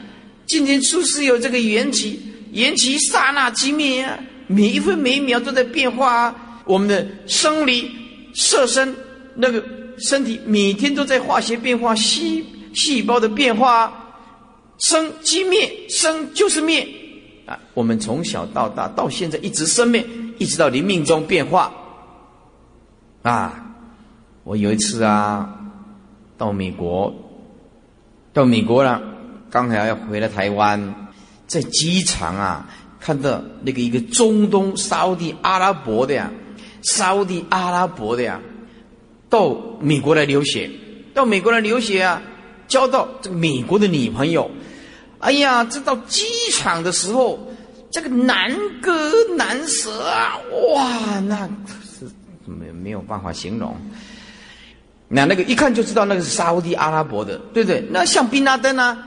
[0.48, 2.20] 今天出世有这个缘起，
[2.54, 6.64] 缘起刹那即灭呀，每一分每一秒都在变化啊！
[6.66, 7.92] 我们的生理、
[8.34, 8.96] 色身，
[9.36, 9.64] 那个
[10.00, 14.12] 身体每天都在化学变化，细细胞的变化，
[14.80, 16.88] 生即灭，生就是灭
[17.45, 17.60] 啊！
[17.73, 21.71] 我们从小到大到现在一直生命，一直到临命中变化
[23.21, 23.67] 啊！
[24.43, 25.58] 我有一次啊，
[26.38, 27.13] 到美国，
[28.34, 29.01] 到美国了，
[29.49, 31.10] 刚好要回来台湾，
[31.45, 32.67] 在机场啊，
[32.99, 36.32] 看到那个一个中东沙地阿拉伯的呀，
[36.82, 38.39] 沙地阿拉伯的呀，
[39.30, 40.69] 到美国来留学，
[41.13, 42.21] 到美国来留学啊，
[42.67, 44.49] 交到这个美国的女朋友，
[45.21, 47.39] 哎呀，这到机场的时候，
[47.91, 50.38] 这个难割难舍啊，
[50.73, 51.47] 哇，那
[51.84, 52.05] 是
[52.45, 53.75] 没没有办法形容。
[55.07, 57.86] 那那个一看就知道那个是沙地阿拉伯的，对不对？
[57.91, 58.97] 那像宾拉登啊，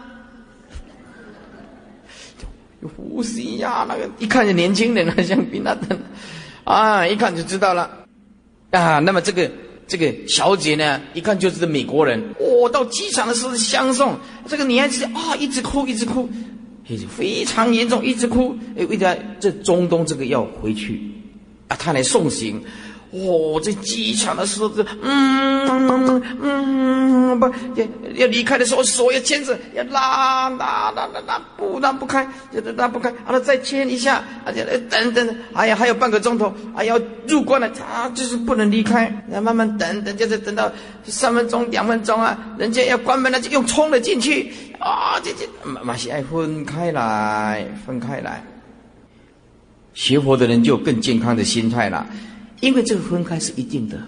[2.97, 5.99] 呼吸呀，那个一看就年轻人啊，像宾拉登，
[6.65, 7.91] 啊，一看就知道了
[8.71, 8.99] 啊。
[8.99, 9.51] 那么这个
[9.89, 12.23] 这个小姐呢，一看就是美国人。
[12.55, 14.17] 我到机场的时候相送，
[14.49, 16.29] 这个女孩子啊，一直哭，一直哭，
[17.09, 18.57] 非常严重，一直哭。
[18.77, 21.01] 哎，为啥这中东这个要回去
[21.69, 21.77] 啊？
[21.77, 22.63] 他来送行。
[23.15, 27.47] 哦，在机场的时候，这嗯嗯嗯不
[27.77, 40.71] 要要离开的时候，手要牵着，要拉拉拉拉拉不拉不开，就拉不开，好了再牵一下，而且等等，哎呀还有半个钟头，哎要入关了，他就是不能离开，要慢慢等等，就是等到
[41.05, 48.45] 三分钟两分钟啊，人家要关门了就又冲了进去啊，这这马马西爱分开来，分开来，
[49.93, 52.05] 学佛的人就更健康的心态了。
[52.61, 54.01] 因为这个分开是一定的，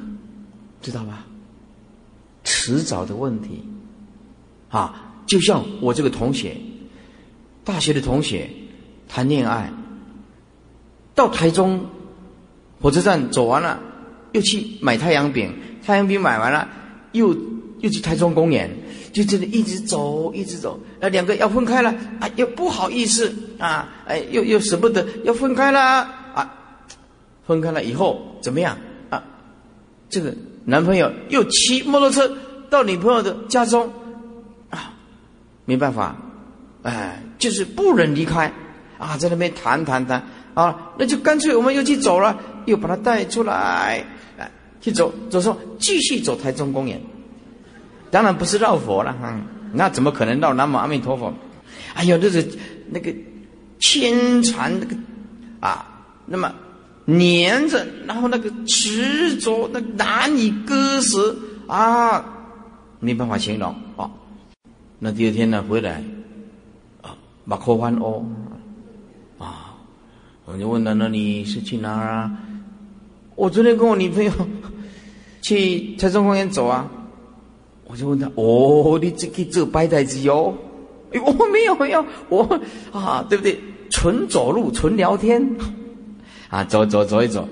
[0.80, 1.26] 知道吧？
[2.44, 3.64] 迟早的问题，
[4.68, 6.56] 啊，就像我这个同学，
[7.64, 8.48] 大学的同学
[9.08, 9.72] 谈恋爱，
[11.14, 11.84] 到台中
[12.80, 13.80] 火车站走完了，
[14.32, 15.52] 又去买太阳饼，
[15.84, 16.68] 太阳饼买完了，
[17.12, 17.36] 又
[17.80, 18.70] 又去台中公园，
[19.12, 26.08] 就这里一直走，一直走，那，两个要分开了，啊，又不好意思啊，哎，又又舍不得要分开了。
[27.46, 28.76] 分开了以后怎么样
[29.08, 29.22] 啊？
[30.10, 32.36] 这个男朋友又骑摩托车
[32.68, 33.92] 到女朋友的家中
[34.70, 34.94] 啊，
[35.64, 36.16] 没办法，
[36.82, 38.52] 哎，就是不忍离开
[38.98, 40.22] 啊，在那边谈谈谈
[40.54, 44.04] 啊，那就干脆我们又去走了，又把他带出来，
[44.38, 47.00] 哎，去走走说继续走台中公园，
[48.10, 49.38] 当然不是绕佛了哈，
[49.72, 51.32] 那怎么可能绕南无阿弥陀佛？
[51.94, 52.44] 哎呦，那是
[52.90, 53.14] 那个
[53.78, 54.96] 牵缠那个
[55.60, 56.52] 啊，那么。
[57.06, 61.34] 黏着，然后那个执着，那难以割舍
[61.66, 62.24] 啊，
[63.00, 64.10] 没办法形容啊。
[64.98, 66.02] 那第二天呢，回来
[67.02, 68.24] 啊，马口欢哦
[69.38, 69.76] 啊，
[70.44, 72.30] 我就问他：那你是去哪儿啊？
[73.36, 74.32] 我昨天跟我女朋友
[75.42, 76.90] 去财政公园走啊。
[77.88, 80.52] 我就问他：哦，你这个做白带子哟？
[81.12, 82.42] 哎，我没有没有，我
[82.92, 83.56] 啊，对不对？
[83.90, 85.40] 纯走路，纯聊天。
[86.48, 87.48] 啊，走走走一走，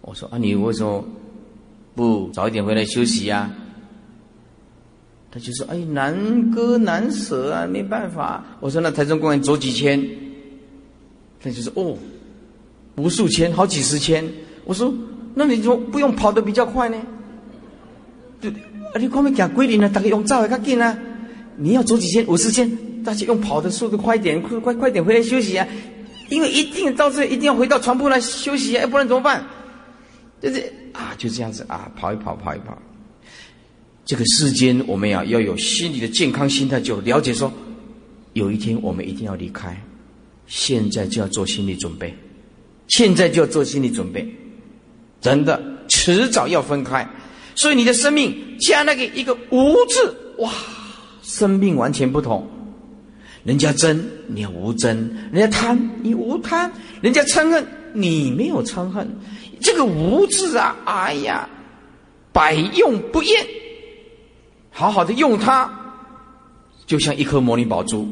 [0.00, 1.04] 我说啊，你为什么
[1.94, 3.50] 不早一点回来休息呀？
[5.30, 8.42] 他就说：哎，难割难舍啊，没办法。
[8.60, 10.02] 我说那台中公园走几千？
[11.42, 11.96] 他就说：哦，
[12.96, 14.24] 无数千，好几十千。
[14.64, 14.92] 我说：
[15.34, 16.96] 那你怎么不用跑得比较快呢？
[18.40, 20.98] 对，啊，你后面讲规律呢，大家用走的较紧啊。
[21.56, 22.26] 你要走几千？
[22.26, 22.70] 五十千，
[23.04, 25.68] 大家用跑的速度快点，快快快点回来休息啊。
[26.28, 29.44] 因为一定到这一定要回到床铺来休息啊，要不然怎么办？
[30.40, 32.76] 就是啊，就这样子啊，跑一跑，跑一跑。
[34.04, 37.52] 这个世间，我们要要有心理的健康心态，就了解说，
[38.32, 39.76] 有一天我们一定要离开，
[40.46, 42.16] 现在就要做心理准备，
[42.86, 44.26] 现在就要做心理准备，
[45.20, 47.06] 真的，迟早要分开。
[47.54, 50.52] 所以你的生命加那个一个无字，哇，
[51.22, 52.48] 生命完全不同。
[53.44, 54.96] 人家争，你无争；
[55.32, 56.70] 人家贪，你无贪；
[57.00, 59.08] 人家嗔恨，你没有嗔恨。
[59.60, 61.48] 这个无字啊，哎呀，
[62.32, 63.46] 百用不厌。
[64.70, 65.68] 好好的用它，
[66.86, 68.06] 就像一颗魔力宝珠，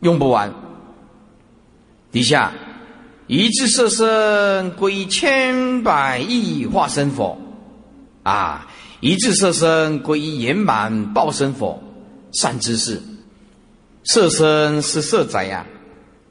[0.00, 0.52] 用不完。
[2.10, 2.52] 底下
[3.26, 7.38] 一字色身归千百亿化身佛，
[8.22, 8.66] 啊，
[9.00, 11.82] 一字色身归圆满报身佛，
[12.32, 13.00] 善知识。
[14.10, 15.66] 色身是色宅呀，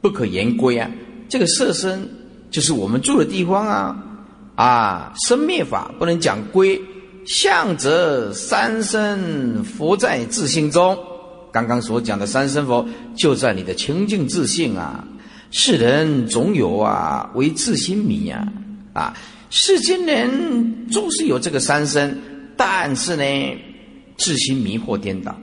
[0.01, 0.89] 不可言归啊。
[1.29, 2.09] 这个色身
[2.49, 4.03] 就是我们住的地方啊，
[4.55, 6.81] 啊，生灭法不能讲归。
[7.25, 10.97] 相则三身佛在自性中，
[11.51, 15.05] 刚刚所讲的三身佛就在你的清净自性啊。
[15.51, 18.47] 世人总有啊，为自心迷呀，
[18.93, 19.13] 啊，
[19.49, 22.19] 世间人总是有这个三身，
[22.57, 23.23] 但是呢，
[24.17, 25.37] 自心迷惑颠倒，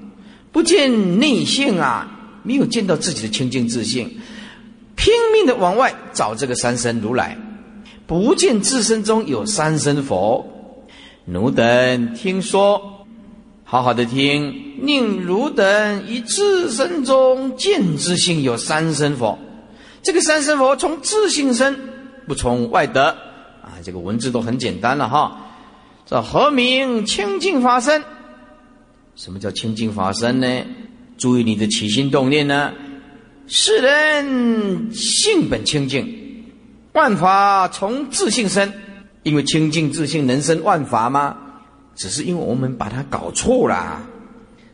[0.50, 2.10] 不见内性啊，
[2.44, 4.20] 没有见到自己的清净自信，
[4.94, 7.36] 拼命的往外找这个三身如来，
[8.06, 10.46] 不见自身中有三身佛。
[11.24, 13.06] 奴等听说，
[13.64, 19.38] 好好的听，宁汝等以自身中见自性有三身佛。
[20.02, 21.76] 这个三身佛从自性生，
[22.28, 23.06] 不从外得
[23.62, 23.80] 啊！
[23.82, 25.40] 这个文字都很简单了哈。
[26.04, 28.04] 这何名清净法身？
[29.16, 30.46] 什么叫清净法身呢？
[31.24, 32.70] 注意你的起心动念呢。
[33.46, 36.06] 世人性本清净，
[36.92, 38.70] 万法从自性生。
[39.22, 41.34] 因为清净自性能生万法吗？
[41.96, 44.06] 只是因为我们把它搞错了。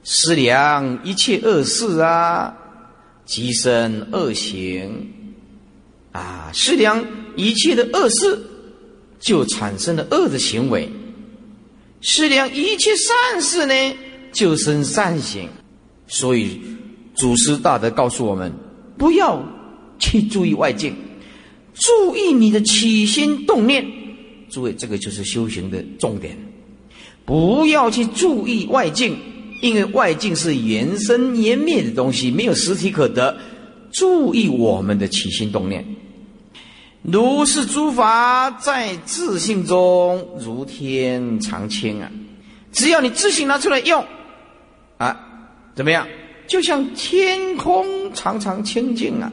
[0.03, 2.53] 思量一切恶事啊，
[3.25, 5.09] 即生恶行。
[6.11, 8.37] 啊，思量一切的恶事，
[9.21, 10.89] 就产生了恶的行为；
[12.03, 13.97] 思量一切善事呢，
[14.33, 15.49] 就生善行。
[16.13, 16.61] 所以，
[17.15, 18.53] 祖师大德告诉我们：
[18.99, 19.41] 不要
[20.01, 20.93] 去注意外境，
[21.73, 23.87] 注意你的起心动念。
[24.51, 26.37] 诸位，这个就是修行的重点。
[27.25, 29.17] 不要去注意外境，
[29.63, 33.37] 因为外境是缘生缘灭的东西，没有实体可得。
[33.93, 35.85] 注意我们的起心动念。
[37.03, 42.11] 如是诸法在自信中如天常清啊！
[42.73, 44.05] 只要你自信拿出来用，
[44.99, 45.30] 啊，
[45.81, 46.07] 怎么样？
[46.47, 49.33] 就像天空常常清净啊，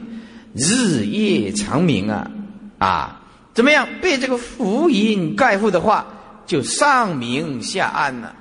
[0.54, 2.30] 日夜长明啊，
[2.78, 3.20] 啊，
[3.52, 3.86] 怎么样？
[4.00, 6.06] 被这个浮云盖覆的话，
[6.46, 8.34] 就上明下暗了。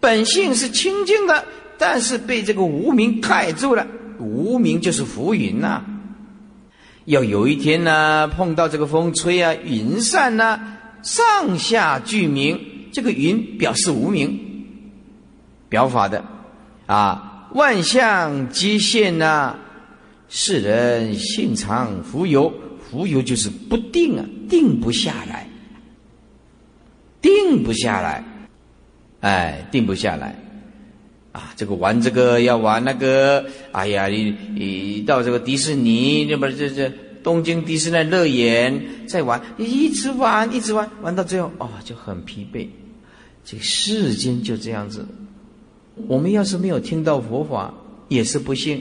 [0.00, 1.44] 本性是清净的，
[1.78, 3.86] 但是被这个无明盖住了。
[4.18, 5.84] 无明就是浮云呐。
[7.04, 10.58] 要有一天呢，碰到这个风吹啊，云散呢，
[11.04, 12.60] 上下俱明。
[12.90, 14.36] 这个云表示无名，
[15.68, 16.24] 表法的
[16.90, 19.56] 啊，万象皆现呐。
[20.28, 22.52] 世人性常浮游，
[22.88, 25.48] 浮游就是不定啊，定不下来，
[27.20, 28.24] 定不下来，
[29.20, 30.36] 哎，定不下来。
[31.32, 36.88] 啊，这个玩这个要玩那个，哎呀，你你到这个迪士尼，那不这这
[37.22, 42.68] 东京迪士尼乐园在玩，你一直玩一直玩，玩到最后哦就很疲惫。
[43.44, 45.06] 这个世间就这样子，
[46.06, 47.72] 我们要是没有听到佛法，
[48.08, 48.80] 也是不幸。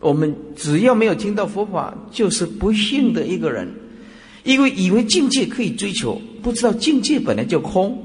[0.00, 3.68] 我们只要没有听到佛法，就是不幸的一个人，
[4.44, 8.02] 因为以为境界可以追求，不知道境界本来就空，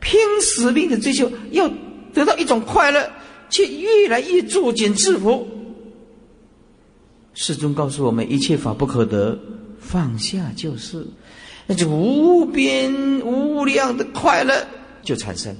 [0.00, 1.70] 拼死命的追求要。
[2.14, 3.06] 得到一种快乐，
[3.50, 5.44] 却越来越作茧自缚。
[7.34, 9.38] 世尊告诉我们：一切法不可得，
[9.78, 11.06] 放下就是，
[11.66, 14.66] 那就无边无量的快乐
[15.02, 15.54] 就产生。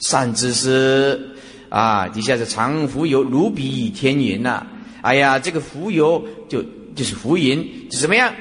[0.00, 1.20] 善知识
[1.68, 4.66] 啊，底下是常浮游，如比天云呐。
[5.02, 6.62] 哎呀，这个浮游就
[6.94, 8.34] 就是浮云，怎么样？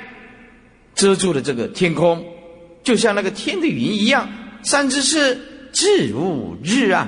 [0.95, 2.25] 遮住了这个天空，
[2.83, 4.27] 就像那个天的云一样。
[4.63, 5.37] 善知识。
[5.71, 7.07] 智如日啊，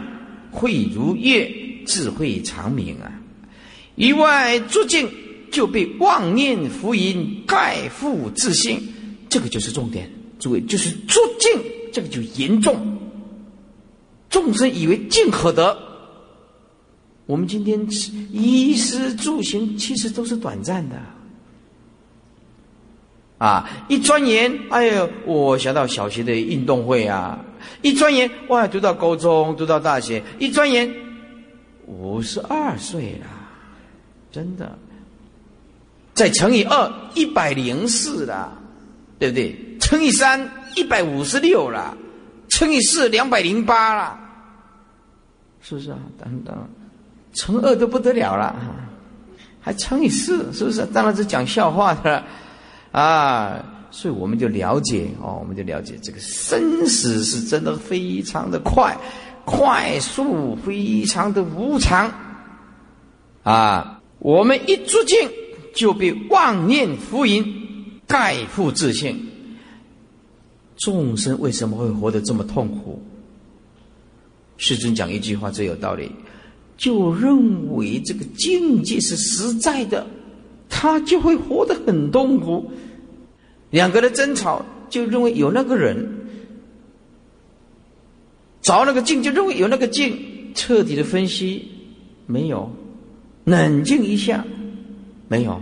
[0.51, 1.51] 慧如月，
[1.87, 3.11] 智慧长明啊。
[3.95, 5.09] 一外诸境
[5.51, 8.79] 就被妄念浮云盖覆自信，
[9.27, 10.07] 这个就是重点。
[10.37, 11.59] 诸位，就是诸境，
[11.91, 13.00] 这个就严重。
[14.31, 15.77] 众生以为尽可得，
[17.27, 17.87] 我们今天
[18.31, 20.95] 衣食住行其实都是短暂的。
[23.37, 23.67] 啊！
[23.89, 27.43] 一钻研，哎呦，我想到小学的运动会啊！
[27.81, 30.93] 一钻研，哇，读到高中，读到大学，一钻研，
[31.87, 33.25] 五十二岁了，
[34.31, 34.77] 真的。
[36.13, 38.55] 再乘以二，一百零四了，
[39.17, 39.55] 对不对？
[39.79, 41.97] 乘以三，一百五十六了，
[42.61, 44.19] 乘以四，两百零八了，
[45.63, 45.97] 是不是啊？
[46.19, 46.55] 等等，
[47.33, 48.55] 乘二都不得了了，
[49.59, 50.85] 还乘以四，是不是？
[50.93, 52.23] 当然是讲笑话的。
[52.91, 58.95] 啊，所以我们就了解哦，我们就了解这个生死是真的非常的快，
[59.43, 62.13] 快速非常的无常。
[63.41, 65.17] 啊，我们一住境
[65.73, 67.43] 就被妄念浮云
[68.05, 69.30] 盖覆自性。
[70.81, 72.99] 众生为什么会活得这么痛苦？
[74.57, 76.11] 世尊讲一句话最有道理，
[76.75, 80.05] 就认为这个境界是实在的。
[80.73, 82.71] 他就会活得很痛苦。
[83.69, 85.97] 两个人争吵，就认为有那个人；
[88.61, 90.17] 找那个境，就认为有那个境。
[90.55, 91.67] 彻底的分析，
[92.25, 92.71] 没有。
[93.43, 94.45] 冷静一下，
[95.27, 95.61] 没有，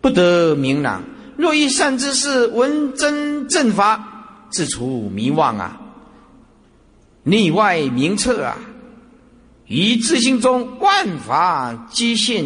[0.00, 1.02] 不得明朗。
[1.36, 5.80] 若一善知识闻真正法，自除迷妄啊，
[7.24, 8.56] 内外明彻啊，
[9.66, 12.44] 于自性中万法皆现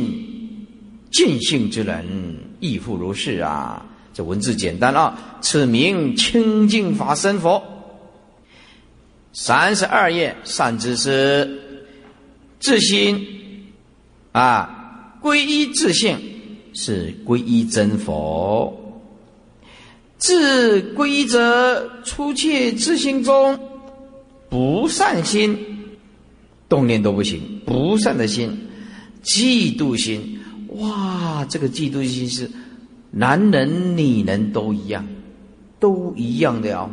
[1.11, 3.85] 见性之人，亦复如是啊。
[4.15, 7.63] 这文字简单啊，此名清净法身佛。
[9.33, 11.61] 三十二页，善知识，
[12.59, 13.25] 自心
[14.33, 16.19] 啊，皈依自性
[16.75, 18.78] 是皈依真佛。
[20.19, 23.59] 自规则，出切自心中
[24.51, 25.57] 不善心，
[26.69, 27.61] 动念都不行。
[27.65, 28.69] 不善的心，
[29.23, 30.41] 嫉妒心，
[30.71, 32.51] 哇，这个嫉妒心是
[33.11, 35.07] 男人、女人都一样，
[35.79, 36.91] 都一样的哦。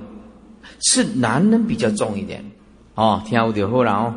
[0.81, 2.43] 是男人比较重一点，
[2.95, 4.13] 哦，听我的后了哦，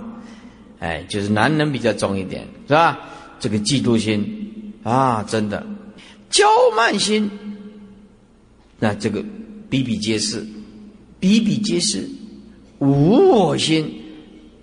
[0.81, 2.99] 哎，就是男人比较重一点，是吧？
[3.41, 5.65] 这个嫉妒心啊，真的，
[6.29, 6.45] 娇
[6.77, 7.31] 慢心，
[8.79, 9.25] 那这个
[9.69, 10.47] 比比皆是，
[11.19, 12.09] 比比皆是，
[12.79, 13.91] 无我心，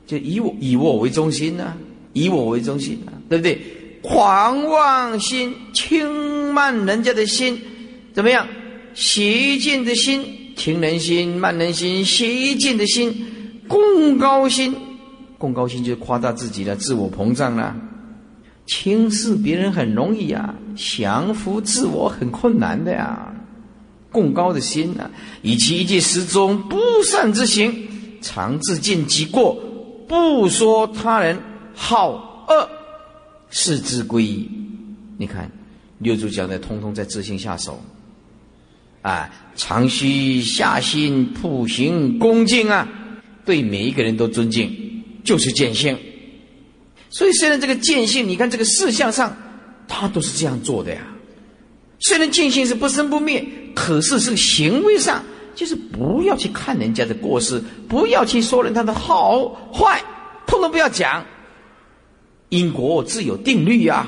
[0.08, 1.76] 就以我以我为中心呢，
[2.14, 3.60] 以我为中心啊，对不对？
[4.02, 7.60] 狂妄心，轻慢人家的心，
[8.14, 8.48] 怎么样？
[8.94, 10.24] 邪见的心。
[10.56, 13.14] 轻人心、慢人心、邪见的心、
[13.68, 14.74] 共高心，
[15.38, 17.76] 共高心就是夸大自己的自我膨胀了。
[18.66, 23.35] 轻视别人很容易啊，降服自我很困难的呀。
[24.16, 25.12] 共高的心啊，
[25.42, 27.86] 以其一切时中不善之行，
[28.22, 29.54] 常自见己过，
[30.08, 31.38] 不说他人
[31.74, 32.70] 好恶，
[33.50, 34.50] 是之归一。
[35.18, 35.52] 你看
[36.00, 37.78] 六祖讲的，通通在自性下手。
[39.02, 42.88] 啊，常须下心普行恭敬啊，
[43.44, 45.98] 对每一个人都尊敬，就是见性。
[47.10, 49.36] 所以虽然这个见性，你看这个事相上，
[49.90, 51.02] 他都是这样做的呀。
[52.00, 55.24] 虽然见性是不生不灭，可是是行为上，
[55.56, 60.02] 就是不要去看人家的过失，不要去说人他的好坏，
[60.46, 61.24] 通通不要讲。
[62.50, 64.06] 因果自有定律呀，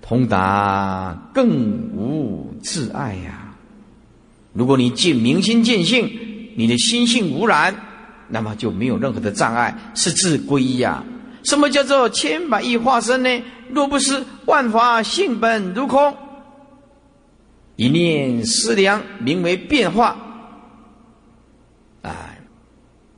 [0.00, 1.48] 通达更
[1.94, 3.54] 无自爱呀。
[4.52, 6.10] 如果你见明心见性，
[6.56, 7.74] 你的心性无染，
[8.28, 11.02] 那么就没有任何的障碍，是自归依呀。
[11.44, 13.42] 什么叫做千百亿化身呢？
[13.70, 16.14] 若不是万法性本如空，
[17.78, 20.16] 一念思量名为变化。
[22.02, 22.40] 哎，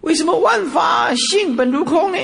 [0.02, 2.18] 为什么万法性本如空呢？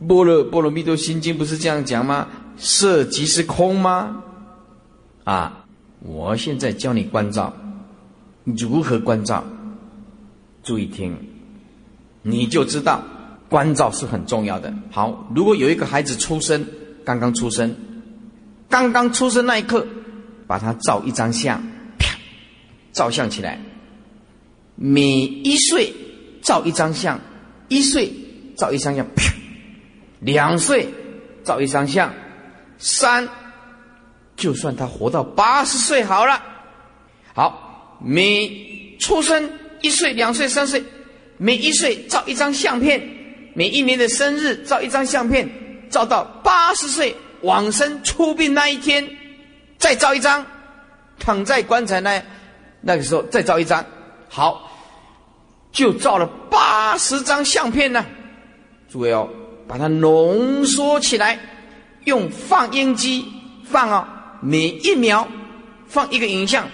[0.00, 2.26] 般若波罗蜜多心经不是这样讲吗？
[2.56, 4.24] 色即是空吗？
[5.22, 5.64] 啊。
[6.00, 7.54] 我现在教你关照，
[8.42, 9.44] 如何关照？
[10.64, 11.16] 注意听，
[12.22, 13.00] 你就知道
[13.48, 14.74] 关照是很重要的。
[14.90, 16.66] 好，如果有一个孩子出生，
[17.04, 17.76] 刚刚出生，
[18.68, 19.86] 刚刚出生那一刻，
[20.52, 21.62] 把他照一张相，
[21.98, 22.14] 啪，
[22.92, 23.58] 照相起来。
[24.76, 25.90] 每一岁
[26.42, 27.18] 照一张相，
[27.68, 28.12] 一岁
[28.54, 29.32] 照一张相，啪，
[30.20, 30.92] 两岁
[31.42, 32.12] 照一张相，
[32.76, 33.26] 三。
[34.36, 36.42] 就算他活到八十岁好了，
[37.32, 39.50] 好，每出生
[39.80, 40.84] 一岁、两岁、三岁，
[41.38, 43.00] 每一岁照一张相片，
[43.54, 45.48] 每一年的生日照一张相片，
[45.88, 49.08] 照到八十岁往生出殡那一天，
[49.82, 50.46] 再照一张，
[51.18, 52.22] 躺在棺材那
[52.80, 53.84] 那个时候再照一张，
[54.28, 54.70] 好，
[55.72, 58.06] 就照了八十张相片呢。
[58.88, 59.28] 诸位哦，
[59.66, 61.36] 把它浓缩起来，
[62.04, 63.26] 用放映机
[63.64, 64.38] 放啊。
[64.40, 65.26] 每一秒
[65.88, 66.64] 放一个影像，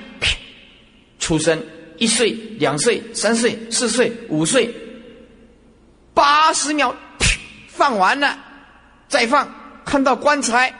[1.18, 1.58] 出生
[1.96, 4.70] 一岁、两岁、三岁、四岁、五岁，
[6.12, 6.94] 八十秒
[7.68, 8.38] 放完了，
[9.08, 9.50] 再放，
[9.86, 10.74] 看到棺材，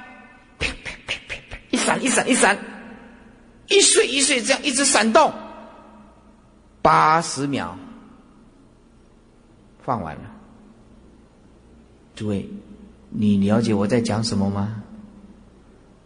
[2.02, 2.58] 一闪一闪，
[3.68, 5.32] 一岁一岁这样一直闪动，
[6.82, 7.76] 八十秒
[9.82, 10.22] 放完了。
[12.14, 12.48] 诸位，
[13.10, 14.82] 你了解我在讲什么吗？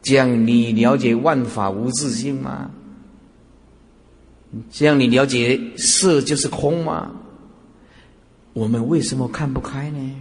[0.02, 2.70] 这样你了解万法无自性吗？
[4.70, 7.10] 这样你了解色就是空吗？
[8.52, 10.16] 我们为什么看不开呢？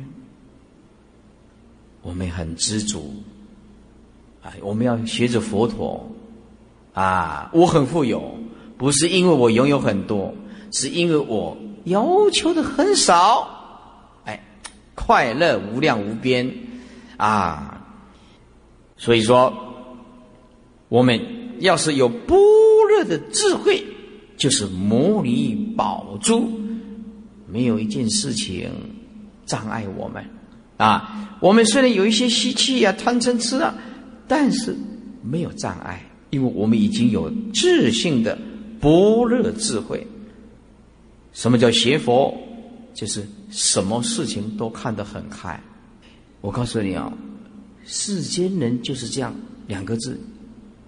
[2.01, 3.13] 我们很知足，
[4.41, 6.09] 啊，我们要学着佛陀，
[6.93, 8.37] 啊，我很富有，
[8.77, 10.33] 不是因为我拥有很多，
[10.71, 13.47] 是因为我要求的很少，
[14.25, 14.43] 哎，
[14.95, 16.51] 快乐无量无边，
[17.17, 17.85] 啊，
[18.97, 19.53] 所以说。
[20.91, 21.17] 我们
[21.61, 22.37] 要是有般
[22.89, 23.81] 若的智慧，
[24.35, 26.51] 就是摩尼宝珠，
[27.47, 28.69] 没有一件事情
[29.45, 30.21] 障碍我们
[30.75, 33.73] 啊，我们虽然有一些吸气啊、贪嗔痴啊，
[34.31, 34.73] 但是
[35.21, 38.39] 没有障碍，因为我们已经有自性的
[38.79, 40.07] 般若智慧。
[41.33, 42.33] 什么叫邪佛？
[42.93, 45.61] 就是什么事情都看得很开。
[46.39, 47.11] 我告诉你啊，
[47.83, 49.35] 世间人就是这样
[49.67, 50.17] 两个字：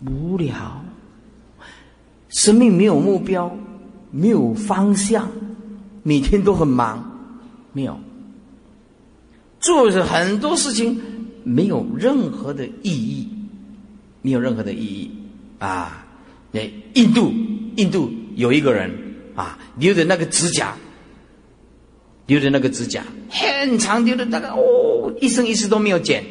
[0.05, 0.81] 无聊。
[2.29, 3.53] 生命没有目标，
[4.09, 5.29] 没有方向，
[6.01, 7.03] 每天都很忙，
[7.73, 7.99] 没有
[9.59, 10.97] 做着很多事情，
[11.43, 13.27] 没有任何的意义，
[14.24, 15.11] 没有任何的意义
[15.59, 16.03] 啊！
[16.51, 16.61] 那
[16.95, 17.32] 印度，
[17.76, 18.89] 印度有一个人
[19.36, 20.76] 啊，留的那个指甲，
[22.26, 26.24] 留的那个指甲很长，留的那个哦，一生一世都没有剪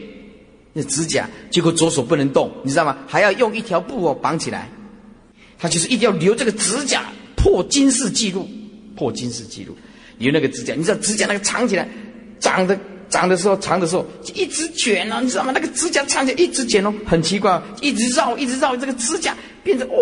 [0.73, 2.97] 那指甲，结果左手不能动，你知道吗？
[3.07, 4.69] 还要用一条布哦绑起来。
[5.59, 7.05] 他就是一定要留这个指甲
[7.37, 8.49] 破金世纪录，
[8.97, 9.77] 破金世纪录，
[10.19, 10.75] 留那个指甲。
[10.75, 11.89] 你知道指甲那个长起来，
[12.41, 12.79] 长的
[13.13, 15.53] 长的时候长的时候就一直卷啊，你知道吗？
[15.55, 19.95] 那个指甲长起来一直卷哦，很奇怪，一直绕一直绕，这个指甲变成哦，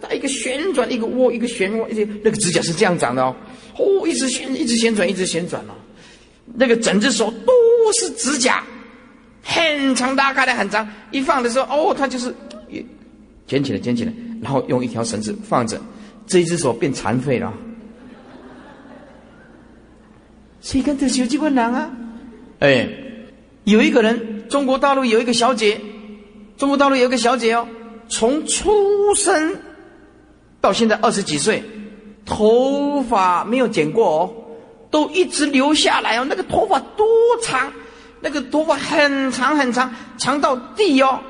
[0.00, 3.34] 它一个旋转一个窝一个旋窝，一那个指甲是这样长的哦，
[3.76, 5.74] 哦，一直旋一直旋转一直旋转哦，
[6.54, 7.52] 那个整只手都
[7.98, 8.62] 是指甲，
[9.42, 12.32] 很长拉开的很长，一放的时候哦，它就是
[13.48, 14.12] 捡起来捡起来。
[14.40, 15.80] 然后用一条绳子放着，
[16.26, 17.50] 这一只手变残废了。
[20.60, 21.90] 谁跟这有机会难啊？
[22.64, 22.88] 哎，
[23.64, 25.78] 有一个人，中国大陆有一个小姐，
[26.56, 27.68] 中国大陆有一个小姐哦，
[28.08, 29.54] 从出生
[30.62, 31.62] 到现在二十几岁，
[32.24, 34.32] 头发没有剪过哦，
[34.90, 36.24] 都一直留下来哦。
[36.26, 37.06] 那个头发多
[37.42, 37.70] 长？
[38.22, 41.20] 那个头发很长很长，长到地哦。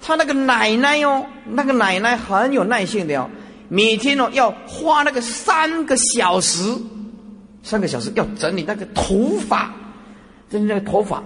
[0.00, 3.30] 他那个奶奶哦，那个奶奶很有耐性的哦，
[3.68, 6.58] 每天哦要花那个三个小时，
[7.62, 9.72] 三个小时要整理那个头发，
[10.52, 11.24] 整理那个头发，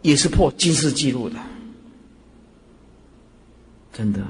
[0.00, 1.36] 也是破金世纪录的，
[3.92, 4.22] 真的。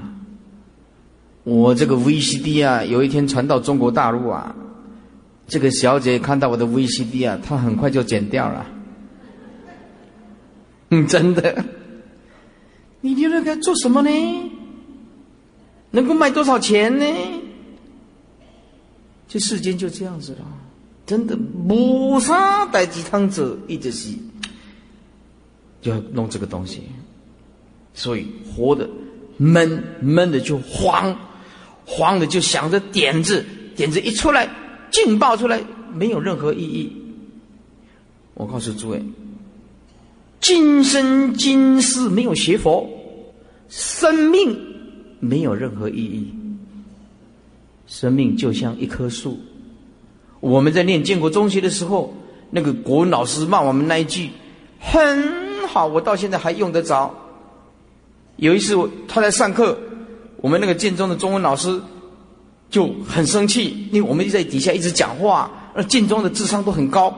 [1.45, 4.53] 我这个 VCD 啊，有一天传到中国大陆啊，
[5.47, 8.65] 这个小姐看到我的 VCD 啊，她很快就剪掉了，
[10.89, 11.63] 嗯，真的。
[12.99, 14.09] 你留那个做什么呢？
[15.91, 17.05] 能够卖多少钱呢？
[19.29, 20.45] 这世间就这样子了，
[21.05, 24.13] 真的谋杀代鸡汤者一直是
[25.83, 26.81] 就要弄这个东西，
[27.93, 28.89] 所以活的
[29.37, 31.15] 闷闷的就慌，
[31.85, 34.49] 慌的就想着点子，点子一出来
[34.89, 35.61] 劲爆出来，
[35.93, 36.91] 没有任何意义。
[38.33, 39.03] 我告诉诸位。
[40.39, 42.89] 今生今世没有学佛，
[43.69, 44.57] 生命
[45.19, 46.33] 没有任何意义。
[47.87, 49.39] 生命就像一棵树。
[50.39, 52.13] 我们在念建国中学的时候，
[52.49, 54.29] 那个国文老师骂我们那一句
[54.79, 57.13] 很好，我到现在还用得着。
[58.37, 59.77] 有一次我他在上课，
[60.37, 61.81] 我们那个建中的中文老师
[62.69, 67.15] 就很生气，因为我们就在底下一直讲话，而建中的智商都很高，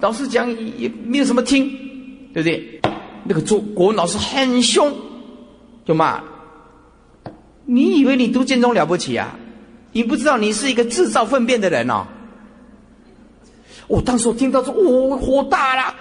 [0.00, 1.78] 老师讲也没有什么听。
[2.34, 2.80] 对不对？
[3.24, 4.90] 那个中国文老师很凶，
[5.84, 6.18] 就骂。
[7.66, 9.36] 你以为你读建中了不起啊？
[9.92, 12.06] 你不知道你是一个制造粪便的人哦。
[13.86, 15.94] 我当时我听到说，我火大了，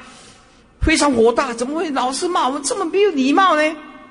[0.82, 1.54] 非常火大。
[1.54, 3.62] 怎么会老师骂我们这么没有礼貌呢？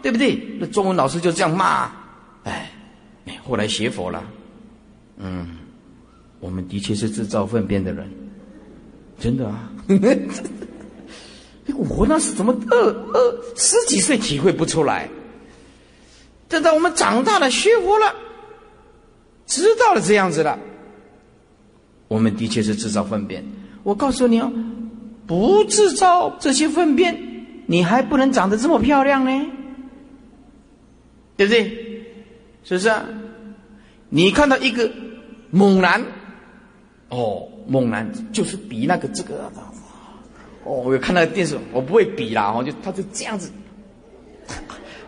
[0.03, 0.57] 对不对？
[0.59, 1.91] 那中文老师就这样骂。
[2.45, 2.71] 哎，
[3.47, 4.25] 后来学佛了。
[5.19, 5.59] 嗯，
[6.41, 8.11] 我们的确是制造粪便的人，
[9.19, 9.71] 真的啊。
[11.77, 12.77] 我那是怎么二
[13.13, 15.09] 二十几岁体会不出来？
[16.49, 18.13] 等到我们长大了学佛了，
[19.47, 20.59] 知道了这样子了，
[22.09, 23.45] 我们的确是制造粪便。
[23.83, 24.51] 我告诉你哦，
[25.31, 27.17] 不制造这些粪便，
[27.67, 29.47] 你还不能长得这么漂亮呢，
[31.37, 31.69] 对不对？
[32.65, 32.89] 是不是？
[32.89, 33.05] 啊？
[34.09, 34.91] 你看到一个
[35.53, 36.03] 猛男，
[37.11, 39.49] 哦，猛男就是比那个这个。
[40.65, 43.53] 哦，我有看那个电视，我不会比啦，哦，就他就这样子，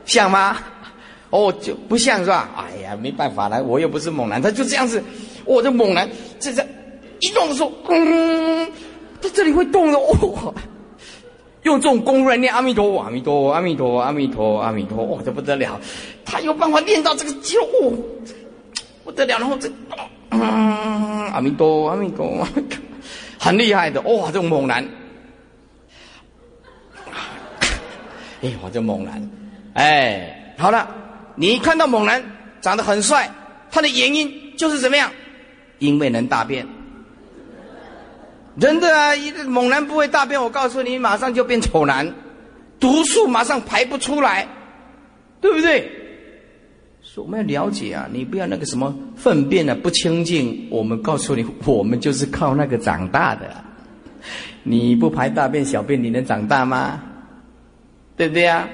[0.05, 0.57] 像吗？
[1.31, 2.49] 哦，就不像是吧？
[2.57, 5.03] 哎呀，没办法了，我又不是猛男，他就这样子，
[5.45, 6.09] 我这猛男，
[6.39, 6.64] 这这
[7.18, 8.70] 一动的时候，嗯，
[9.23, 10.53] 他这里会动的哦，
[11.62, 15.81] 用这种功夫来念阿弥陀佛，阿弥陀佛，阿弥陀佛，阿弥陀佛，阿弥陀，哇，这不得了，
[16.25, 17.62] 他有办法练到这个肌肉，
[19.05, 19.70] 不得了，然后这，
[20.31, 20.41] 嗯，
[21.31, 22.45] 阿弥陀，阿弥陀，
[23.39, 24.85] 很厉害的，哇，这种猛男。
[28.43, 29.31] 哎，我就猛男，
[29.75, 30.89] 哎，好了，
[31.37, 32.20] 你看到猛男
[32.61, 33.31] 长得很帅，
[33.70, 35.09] 他的原因就是怎么样？
[35.79, 36.66] 因为能大便。
[38.61, 42.12] 真的啊，一个猛男不会大便，我告诉你，马上就变丑男，
[42.78, 44.46] 毒素马上排不出来，
[45.40, 45.90] 对不对？
[47.00, 53.64] 所以我们要了解啊，你不要那个什么粪便啊不清净，我们告诉你，我们就是靠那个长大的。
[54.62, 57.03] 你不排大便小便，你能长大吗？
[58.16, 58.68] 对不对啊？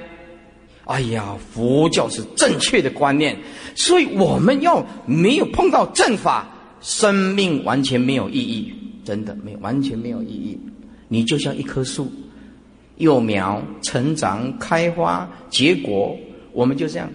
[0.85, 3.37] 哎呀，佛教是正确的观念，
[3.75, 6.47] 所以我们要没有碰到正法，
[6.81, 8.73] 生命完全没有意义，
[9.03, 10.59] 真的没有，完全没有意义。
[11.07, 12.11] 你就像一棵树，
[12.97, 16.15] 幼苗成长、开花、结果，
[16.53, 17.09] 我们就这样。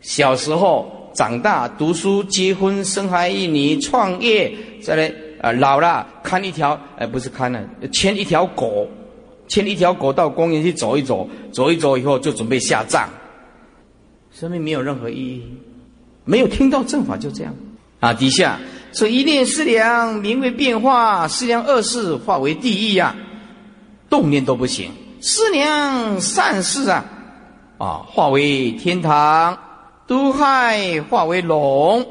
[0.00, 4.52] 小时候长大读书结婚生孩育女创业
[4.82, 8.86] 再来啊老了看一条哎不是看了牵一条狗
[9.48, 13.08] 牵一条狗到公园去走一走走一走以后就准备下葬，
[14.32, 15.42] 生命没有任何意义，
[16.24, 17.54] 没有听到正法就这样
[18.00, 18.58] 啊底下
[18.94, 23.14] 说一念思量名为变化思量恶事化为地狱啊
[24.08, 24.90] 动念都不行
[25.20, 27.04] 思量善事啊
[27.78, 29.58] 啊化为天堂。
[30.06, 32.06] 毒害化为龙，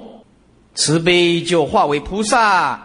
[0.74, 2.82] 慈悲就化为菩萨，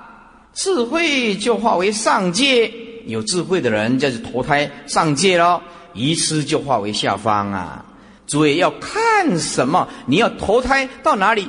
[0.53, 2.71] 智慧就化为上界。
[3.07, 5.63] 有智慧的人就是投胎上界喽，
[5.95, 7.83] 愚痴就化为下方啊。
[8.27, 9.89] 诸位要看什么？
[10.05, 11.49] 你要投胎到哪里？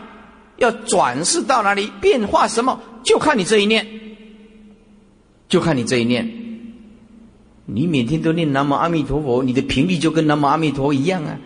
[0.59, 1.91] 要转世到哪里？
[1.99, 2.79] 变化什么？
[3.03, 3.85] 就看你这一念，
[5.47, 6.29] 就看你这一念。
[7.65, 11.37] 你每天都念南无阿弥陀佛，你的频率就跟南无阿弥陀一样啊。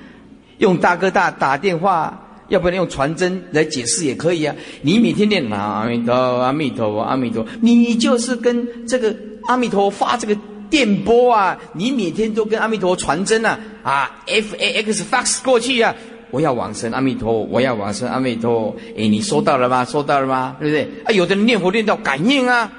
[0.57, 4.55] 用大哥大打电话，要不然用传真来解释也可以啊。
[4.81, 9.15] 你每天念南无阿弥陀阿弥陀佛阿弥陀，你就是跟这个
[9.47, 10.35] 阿弥陀佛发这个
[10.69, 11.59] 电波啊。
[11.73, 15.93] 你每天都跟阿弥陀佛传真啊啊，F A X fax 过去啊。
[16.33, 18.75] 我要往生阿弥陀，我要往生阿弥陀。
[18.97, 19.85] 哎，你收到了吗？
[19.85, 20.55] 收到了吗？
[20.59, 20.89] 对不对？
[21.05, 22.71] 啊，有的人念佛念到感应啊，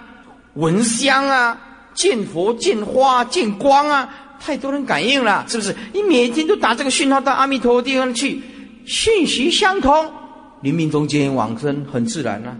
[0.54, 1.56] 闻香啊，
[1.94, 4.12] 见佛见花见光啊。
[4.40, 5.72] 太多人感应了，是不是？
[5.92, 8.42] 你每天都打这个讯号到阿弥陀佛地方去，
[8.84, 10.10] 讯息相通，
[10.60, 12.58] 临命中间往生很自然啊，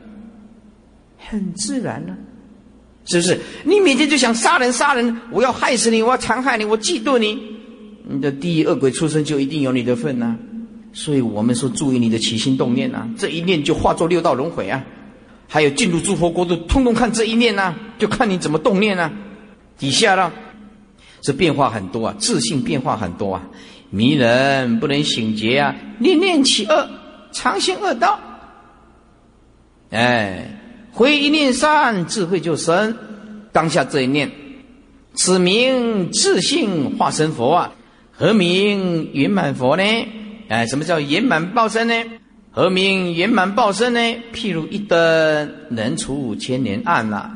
[1.19, 2.15] 很自然啊，
[3.05, 3.41] 是不是？
[3.65, 7.37] 你每天就想杀人杀人，我要害死你，我要残害你，我嫉妒你，
[8.09, 10.37] 你的地狱恶鬼出生就一定有你的份呐。
[10.95, 14.83] 所以我们说注意你的起心动念呐，这一念就化作六道轮回啊。
[15.47, 19.13] 还有进入诸佛国度，通通看这一念呐，就看你怎么动念呐。
[19.77, 20.33] 底下呢。
[21.21, 23.43] 这变化很多啊，自信变化很多啊，
[23.91, 26.89] 迷人不能醒觉啊，念念起恶，
[27.33, 28.21] 常行恶道。
[29.91, 30.59] 哎，
[30.93, 32.97] 回一念善，智慧就生。
[33.53, 34.31] 当下这一念，
[35.15, 37.73] 此名自信化身佛啊，
[38.13, 39.83] 何名圆满佛呢？
[40.49, 41.95] 哎，什么叫圆满报身呢？
[42.51, 44.01] 何名圆满报身呢？
[44.33, 47.31] 譬如一灯能除千年暗呐，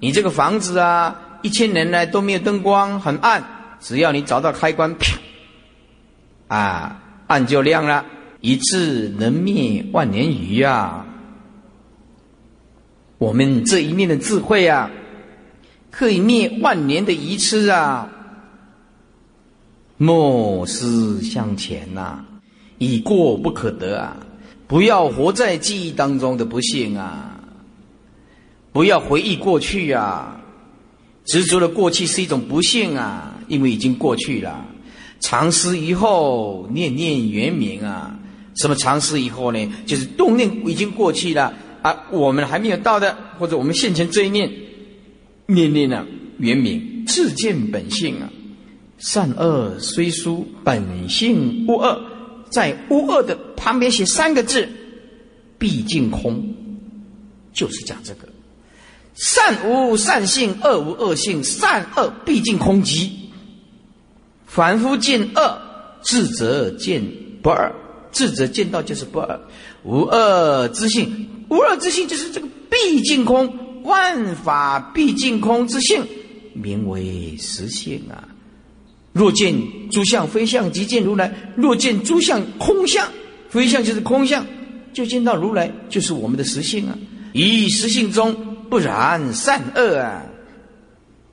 [0.00, 1.22] 你这个房子啊。
[1.42, 3.44] 一千年来都没有灯光，很暗。
[3.78, 5.18] 只要你找到开关，啪，
[6.48, 8.04] 啊，暗就亮了。
[8.40, 11.06] 一智能灭万年余啊！
[13.18, 14.90] 我们这一念的智慧啊，
[15.92, 18.08] 可以灭万年的愚痴啊！
[19.98, 22.24] 莫思向前呐，
[22.78, 24.16] 已过不可得啊！
[24.66, 27.40] 不要活在记忆当中的不幸啊！
[28.72, 30.40] 不要回忆过去啊！
[31.24, 34.66] 执着的过去是一种不幸啊，因为已经过去了。
[35.20, 38.18] 长思以后，念念圆明啊。
[38.56, 39.72] 什么长思以后呢？
[39.86, 44.50] 就是动念已经过去了啊，我们还没有到的，或者我们现前这一念，
[45.46, 46.04] 念念呢
[46.38, 48.28] 圆明，自见本性啊。
[48.98, 52.00] 善恶虽殊，本性无恶。
[52.50, 54.68] 在无恶的旁边写三个字：
[55.58, 56.54] 毕竟空，
[57.52, 58.28] 就是讲这个。
[59.14, 63.10] 善无善性，恶无恶性，善恶毕竟空寂。
[64.44, 65.58] 凡夫见恶，
[66.02, 67.02] 智者见
[67.42, 67.74] 不二，
[68.12, 69.40] 智者见到就是不二。
[69.84, 76.06] 无恶之性，无二之性就是这个毕竟空，万法毕竟空之性，
[76.52, 78.28] 名为实性啊。
[79.16, 79.54] 若见
[79.90, 83.08] 诸相非相，即见如来；若见诸相空相，
[83.48, 84.44] 非相就是空相，
[84.92, 86.98] 就见到如来，就是我们的实性啊。
[87.32, 88.36] 以实性中。
[88.68, 90.24] 不染善恶啊，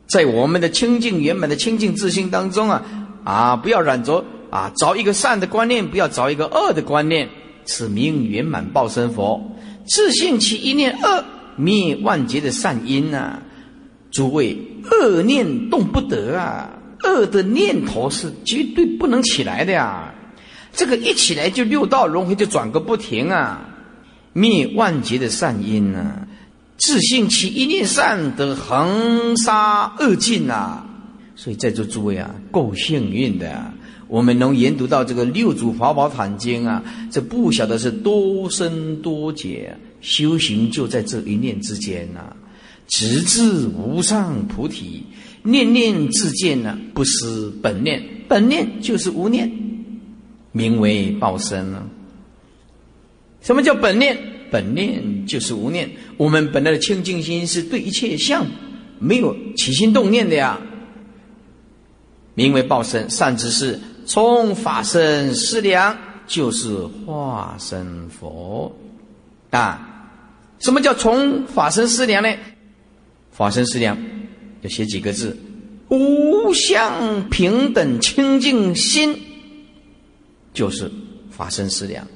[0.05, 2.85] 在我们的清净圆满的清净自性当中啊，
[3.23, 7.27] 啊，不要染着啊，找一个善的观念，不要找一个恶的观念，
[7.65, 9.41] 此名圆满报身佛。
[9.87, 11.25] 自信起一念恶，
[11.55, 13.41] 灭万劫的善因呐。
[14.11, 14.55] 诸位，
[14.91, 16.69] 恶念动不得啊，
[17.03, 20.13] 恶的念头是绝对不能起来的呀。
[20.71, 23.61] 这个一起来就六道轮回就转个不停啊，
[24.33, 26.27] 灭万劫的善因呐。
[26.77, 30.83] 自信其一念善，得恒沙恶尽呐。
[31.35, 33.71] 所以在座诸位啊，够幸运的，
[34.07, 42.35] 我们能研读到这个六祖法宝坛经啊，这不晓得是多深多劫，修行就在这一念之间呐，
[42.87, 45.03] 直至无上菩提，
[45.43, 49.51] 念念自见呢，不失本念，本念就是无念，
[50.51, 51.85] 名为报身了。
[53.41, 54.17] 什么叫本念？
[54.49, 55.89] 本念就是无念。
[56.15, 58.45] 我们本来的清净心是对一切相
[58.99, 60.59] 没有起心动念的呀。
[62.35, 66.75] 名为报身，善知识从法身思量，就是
[67.05, 68.73] 化身佛
[69.49, 69.89] 啊。
[70.59, 72.29] 什么叫从法身思量呢？
[73.31, 73.97] 法身思量
[74.63, 75.37] 就写几个字：
[75.89, 79.19] 无相平等清净心，
[80.53, 80.89] 就是
[81.29, 82.07] 法身思量。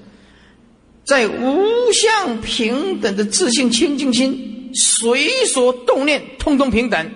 [1.04, 7.12] 在无相平等的自信清净心，随所动念，通通平等。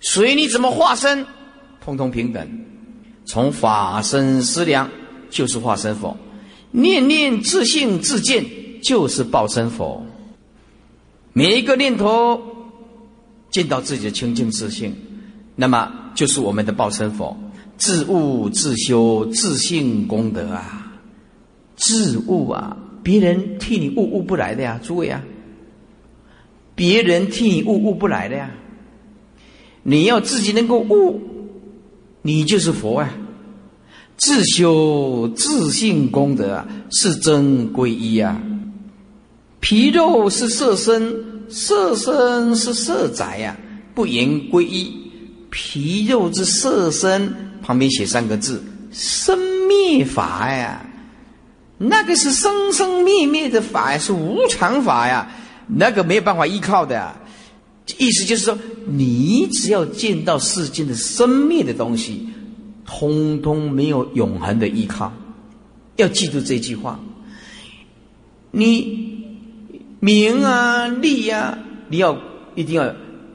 [0.00, 1.26] 随你怎么化身，
[1.80, 2.46] 通通平等。
[3.24, 4.90] 从法身思量，
[5.30, 6.14] 就是化身佛；
[6.72, 8.44] 念念自信自见，
[8.82, 10.04] 就是报身佛。
[11.32, 12.42] 每一个念头
[13.52, 14.92] 见到自己的清净自性，
[15.54, 17.36] 那么就是我们的报身佛。
[17.78, 20.92] 自悟自修自性功德啊！
[21.76, 25.22] 自悟啊，别人替你悟悟不来的呀，诸位啊，
[26.74, 28.50] 别人替你悟悟不来的呀，
[29.82, 31.20] 你要自己能够悟，
[32.22, 33.12] 你就是佛啊。
[34.16, 38.40] 自修自性功德啊，是真皈依啊。
[39.58, 43.56] 皮肉是色身，色身是色宅呀，
[43.94, 44.90] 不言归一。
[45.50, 49.38] 皮肉之色身旁边写三个字：生
[49.68, 50.84] 灭法呀。
[51.76, 55.30] 那个是生生灭灭的法呀，是无常法呀，
[55.66, 57.14] 那个没有办法依靠的。
[57.98, 62.28] 意思就是说，你只要见到世间的生灭的东西，
[62.86, 65.12] 通通没有永恒的依靠。
[65.96, 66.98] 要记住这句话。
[68.54, 69.01] 你
[70.04, 71.56] 名啊利啊，
[71.88, 72.18] 你要
[72.56, 72.92] 一定要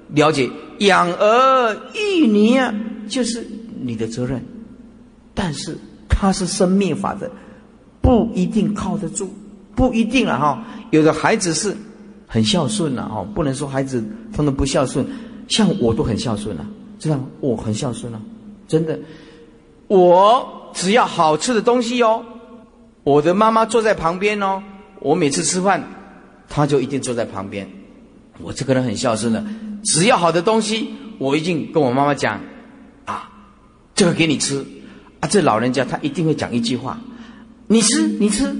[0.10, 0.50] 了解，
[0.80, 2.76] 养儿育女啊，
[3.08, 3.48] 就是
[3.82, 4.44] 你的责任。
[5.34, 5.78] 但是
[6.10, 7.32] 它是生命法则。
[8.02, 9.30] 不一定靠得住，
[9.76, 10.62] 不一定了哈。
[10.92, 11.76] 有的孩子是
[12.26, 14.04] 很孝顺了哈，不能说孩子
[14.34, 15.06] 他们不孝顺，
[15.48, 16.66] 像我都很孝顺了，
[17.00, 17.26] 知道吗？
[17.40, 18.22] 我很孝顺了，
[18.68, 19.00] 真的。
[19.88, 22.24] 我只要好吃的东西哦，
[23.04, 24.62] 我的妈妈坐在旁边哦，
[25.00, 25.82] 我每次吃饭，
[26.50, 27.68] 他就一定坐在旁边。
[28.42, 29.44] 我这个人很孝顺的，
[29.84, 32.40] 只要好的东西，我一定跟我妈妈讲
[33.06, 33.30] 啊，
[33.96, 34.66] 这个给你吃
[35.20, 35.28] 啊。
[35.28, 37.00] 这老人家他一定会讲一句话。
[37.68, 38.56] 你吃，你吃，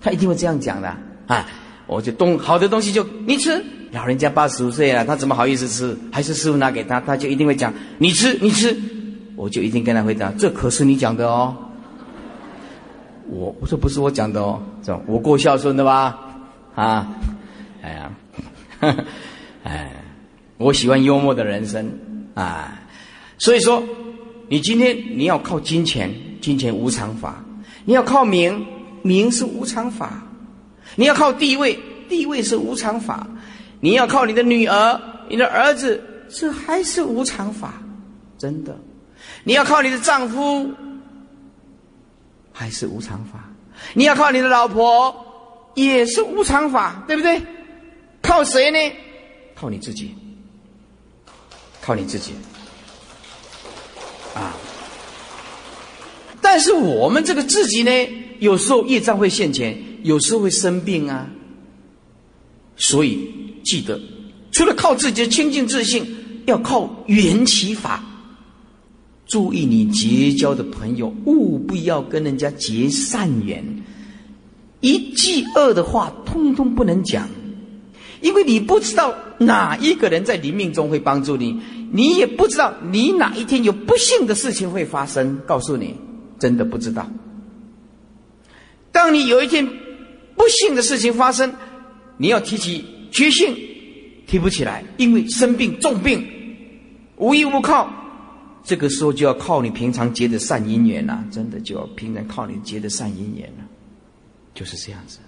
[0.00, 0.94] 他一定会这样讲的
[1.26, 1.46] 啊！
[1.86, 5.96] 我就东好的东西就你吃，老人家八十五岁了，他怎么好意思吃？
[6.12, 8.76] 还是师傅拿给他，他就一定会讲你吃，你吃，
[9.36, 11.56] 我就一定跟他回答，这可是你讲的哦。
[13.28, 16.29] 我我说不是我讲的哦，这我够孝顺的吧？
[16.74, 17.06] 啊，
[17.82, 18.10] 哎呀，
[19.64, 19.92] 哎，
[20.56, 21.90] 我喜欢幽默的人生
[22.34, 22.78] 啊，
[23.38, 23.82] 所以说，
[24.48, 27.44] 你今天你要靠金钱，金钱无常法。
[27.86, 28.66] 你要靠名，
[29.02, 30.08] 名是无常法；
[30.96, 33.26] 你要靠地位，地位是无常法；
[33.80, 37.74] 你要靠你的女儿、你的儿子，这还是无常法，
[38.36, 38.78] 真的。
[39.44, 40.70] 你要靠你的丈夫，
[42.52, 43.38] 还是无常法；
[43.94, 45.29] 你要靠你的老婆，
[45.74, 47.40] 也是无常法，对不对？
[48.22, 48.78] 靠谁呢？
[49.54, 50.14] 靠你自己，
[51.80, 52.32] 靠你自己，
[54.34, 54.54] 啊。
[56.40, 57.90] 但是我们这个自己呢，
[58.38, 61.28] 有时候业障会现前，有时候会生病啊。
[62.76, 63.28] 所以
[63.64, 64.00] 记得，
[64.52, 68.02] 除了靠自己的清净自信，要靠缘起法。
[69.26, 73.64] 注意你结交的朋友，务必要跟人家结善缘，
[74.80, 77.28] 一句恶的话通通不能讲，
[78.20, 81.60] 因为你不知道哪一个人在你命中会帮助你，
[81.92, 85.40] 你也不知道你哪一天有不幸的事情会发生。
[85.46, 85.94] 告诉你。
[86.40, 87.06] 真的不知道。
[88.90, 89.62] 当你有一天
[90.34, 91.52] 不幸的事情发生，
[92.16, 93.54] 你要提起决心，
[94.26, 96.26] 提不起来，因为生病重病，
[97.18, 97.92] 无依无靠，
[98.64, 101.22] 这个时候就要靠你平常结的善因缘了。
[101.30, 103.64] 真的就要平常靠你结的善因缘了，
[104.54, 105.18] 就是这样子。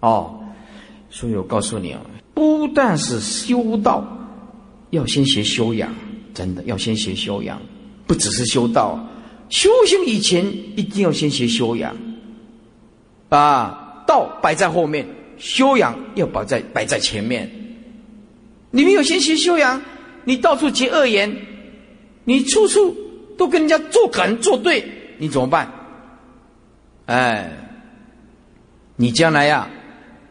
[0.00, 0.38] 哦，
[1.10, 2.00] 所以我告诉你啊，
[2.34, 4.04] 不但是修道，
[4.90, 5.94] 要先学修养，
[6.34, 7.60] 真的要先学修养，
[8.06, 9.08] 不只是修道。
[9.48, 11.94] 修行以前一定要先学修养，
[13.28, 15.06] 啊，道摆在后面，
[15.36, 17.50] 修养要摆在摆在前面。
[18.70, 19.80] 你没有先学修养，
[20.24, 21.36] 你到处结恶缘，
[22.24, 22.96] 你处处
[23.36, 24.82] 都跟人家作梗作对，
[25.18, 25.70] 你怎么办？
[27.04, 27.71] 哎，
[29.02, 29.68] 你将来呀，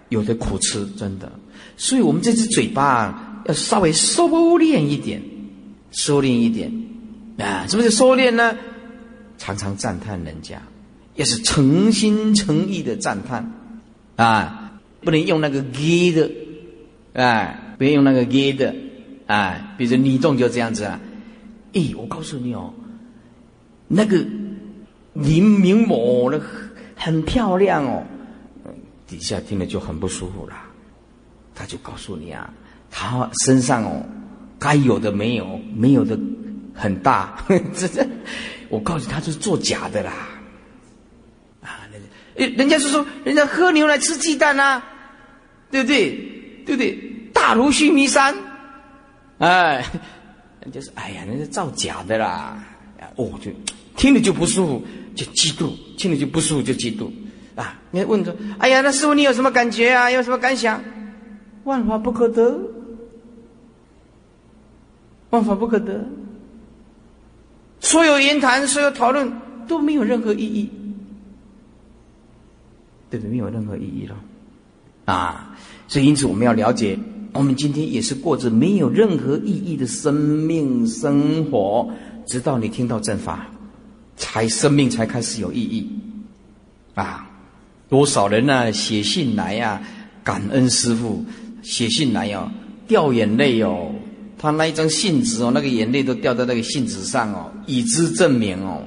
[0.08, 1.30] 有的苦吃，真的。
[1.76, 5.22] 所以我们这只嘴巴要稍微收敛一点，
[5.92, 6.72] 收敛一点
[7.38, 7.66] 啊！
[7.68, 8.56] 什么叫收敛呢？
[9.38, 10.62] 常常赞叹人家，
[11.16, 13.52] 也是诚心诚意的赞叹
[14.16, 14.72] 啊！
[15.02, 16.32] 不能用那个给的，
[17.12, 18.74] 哎，不要用那个给的，
[19.26, 20.98] 哎，比如你动就这样子啊！
[21.74, 22.74] 咦，我告诉你哦，
[23.90, 24.24] 那个
[25.14, 26.40] 林明某那
[26.96, 28.04] 很漂亮哦，
[29.12, 30.55] 底下听了就很不舒服了。
[31.53, 32.51] 他就告诉你啊，
[32.89, 34.01] 他身上哦，
[34.57, 36.18] 该有的没有，没有的
[36.74, 37.43] 很大，
[37.76, 38.07] 这这，
[38.70, 40.30] 我告诉他就是做假的啦，
[41.62, 41.84] 啊，
[42.38, 44.82] 那人家是说人家喝牛奶吃鸡蛋呐，
[45.70, 46.12] 对不对？
[46.66, 46.97] 对不对？
[47.34, 48.34] 大如须弥山，
[49.39, 49.86] 哎，
[50.62, 52.64] 人家说哎呀，人家造假的啦，
[53.18, 53.51] 哦，就
[53.97, 54.86] 听了就不舒服，
[55.16, 57.12] 就嫉妒，听了就不舒服就嫉妒，
[57.56, 60.10] 啊，你问说，哎呀，那师傅你有什么感觉啊？
[60.10, 60.82] 有什么感想？
[61.64, 62.60] 万法不可得，
[65.30, 66.06] 万法不可得。
[67.80, 69.32] 所有言谈、所有讨论
[69.68, 70.70] 都没有任何意义，
[73.10, 73.32] 对不对？
[73.32, 74.16] 没有任何意义了
[75.06, 75.58] 啊！
[75.88, 76.97] 所以，因此我们要了解，
[77.34, 81.89] 我们今天也是过着没有任何意义的生命生活，
[82.28, 83.47] 直到你听到正法，
[84.16, 85.89] 才生命才开始有意义
[86.93, 87.28] 啊！
[87.92, 88.72] 多少人呢？
[88.72, 89.82] 写信来呀，
[90.24, 91.24] 感恩师傅。
[91.62, 92.50] 写信来哦，
[92.88, 93.92] 掉眼泪哦，
[94.39, 98.82] 他那一张信纸哦，那个眼泪都掉在那个信纸上哦，以之证明哦，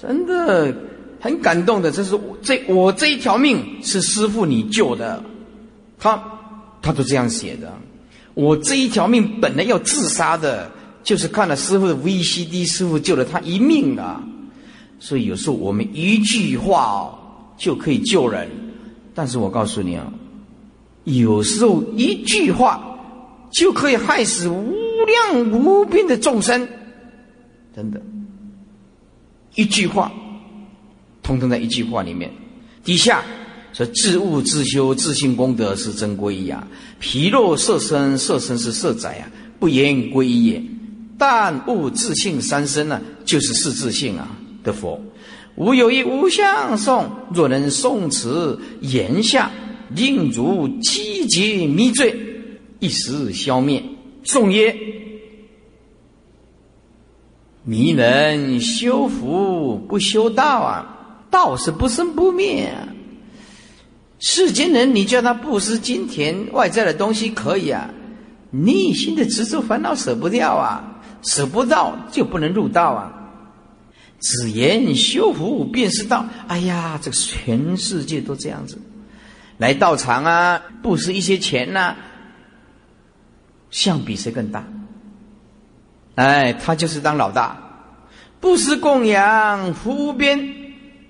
[0.00, 0.74] 真的
[1.20, 1.92] 很感动的。
[1.92, 5.22] 这是这我这一条命是师傅你救的，
[5.98, 6.20] 他
[6.80, 7.72] 他都这样写的。
[8.32, 10.70] 我这一条命本来要自杀的，
[11.04, 14.24] 就是看了师傅的 VCD，师傅救了他一命啊。
[14.98, 17.18] 所以有时候我们一句话哦
[17.56, 18.48] 就可以救人，
[19.14, 20.12] 但是我告诉你啊。
[21.04, 22.98] 有时候一句话
[23.52, 24.74] 就可以害死无
[25.06, 26.66] 量无边的众生，
[27.74, 28.02] 真的，
[29.54, 30.10] 一句话，
[31.22, 32.30] 通通在一句话里面。
[32.82, 33.22] 底下
[33.72, 36.66] 说：自悟自修自信功德是真皈依啊！
[36.98, 39.30] 皮肉色身，色身是色宅啊！
[39.60, 40.62] 不言皈依也。
[41.18, 44.28] 但悟自信三身呢，就是是自信啊
[44.64, 45.00] 的佛。
[45.56, 49.50] 无有一无相颂，若能诵此言下。
[49.94, 52.12] 令主积劫迷罪，
[52.80, 53.80] 一时消灭。
[54.24, 54.76] 颂曰：
[57.62, 62.88] 迷人修福不修道啊，道是不生不灭啊。
[64.18, 67.88] 世间人，你叫他不思金钱外在的东西可以啊，
[68.50, 73.15] 内心的执着烦恼舍不掉啊，舍不到就不能入道啊。
[74.20, 76.26] 只言修福便是道。
[76.48, 78.78] 哎呀，这个全世界都这样子。
[79.58, 81.96] 来道场啊，布施一些钱呐，
[83.70, 84.66] 相比谁更大？
[86.14, 87.62] 哎，他就是当老大。
[88.40, 90.54] 布施供养福无边，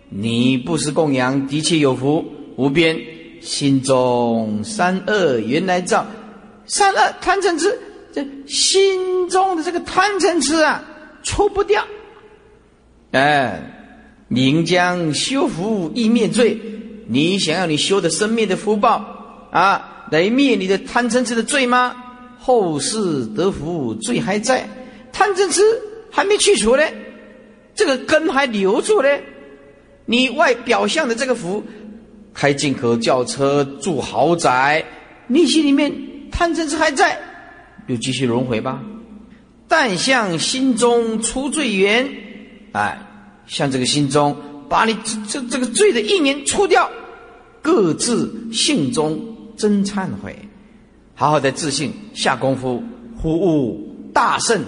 [0.08, 2.24] 你布施供养的确有福
[2.56, 2.98] 无边。
[3.42, 6.04] 心中三恶原来造，
[6.66, 7.78] 三恶贪嗔痴，
[8.12, 10.82] 这心中的这个贪嗔痴啊，
[11.22, 11.84] 除不掉。
[13.16, 13.62] 哎，
[14.28, 16.60] 宁将修福易灭罪。
[17.08, 21.96] 你想要你修的生灭的福报啊，来灭你的贪嗔痴的罪吗？
[22.38, 24.68] 后世得福罪还在，
[25.12, 25.62] 贪嗔痴
[26.10, 26.82] 还没去除呢，
[27.74, 29.08] 这个根还留住呢。
[30.04, 31.64] 你外表象的这个福，
[32.34, 34.84] 开进口轿车住豪宅，
[35.26, 35.90] 内心里面
[36.30, 37.18] 贪嗔痴还在，
[37.88, 38.82] 就继续轮回吧。
[39.66, 42.08] 但向心中除罪缘，
[42.72, 43.05] 哎，
[43.46, 44.36] 向这个心中。
[44.68, 46.90] 把你这这这个罪的一年除掉，
[47.62, 49.16] 各自性中
[49.56, 50.36] 真忏悔，
[51.14, 52.82] 好好的自信下功夫，
[53.16, 54.60] 呼悟大圣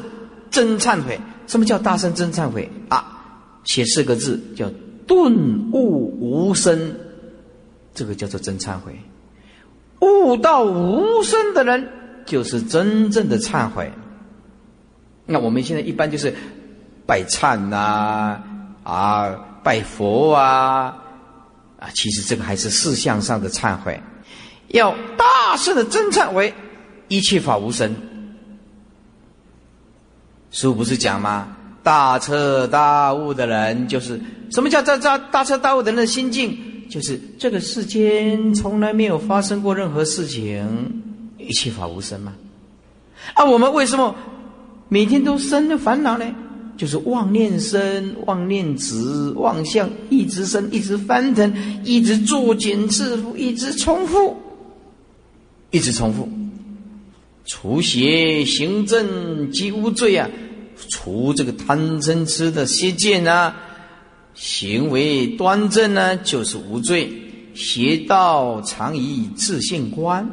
[0.52, 1.18] 真忏悔。
[1.48, 3.24] 什么叫大圣真忏悔啊？
[3.64, 4.70] 写四个字叫
[5.04, 6.94] 顿悟无声，
[7.92, 8.96] 这个叫做真忏悔。
[9.98, 11.88] 悟到无声的人，
[12.24, 13.90] 就是真正的忏悔。
[15.26, 16.32] 那我们现在一般就是
[17.04, 18.44] 百忏呐啊。
[18.92, 20.96] 啊拜佛啊
[21.78, 21.88] 啊！
[21.92, 24.00] 其实这个还是事相上的忏悔，
[24.68, 26.54] 要大声的真忏悔，
[27.08, 27.94] 一切法无生。
[30.50, 31.54] 师父不是讲吗？
[31.82, 34.18] 大彻大悟的人，就是
[34.50, 36.58] 什么叫大大大彻大悟的人的心境？
[36.88, 41.02] 就是这个世间从来没有发生过任何事情，
[41.36, 42.32] 一切法无生嘛。
[43.34, 44.14] 啊，我们为什么
[44.88, 46.24] 每天都生的烦恼呢？
[46.78, 51.52] 就是妄念生，妄念执，妄相一直生，一直翻腾，
[51.84, 54.36] 一直作茧自缚，一直重复，
[55.72, 56.26] 一直重复。
[57.46, 60.30] 除邪行正即无罪啊！
[60.90, 63.56] 除这个贪嗔痴的邪见啊，
[64.34, 67.10] 行为端正呢，就是无罪。
[67.54, 70.30] 邪道常以自性观，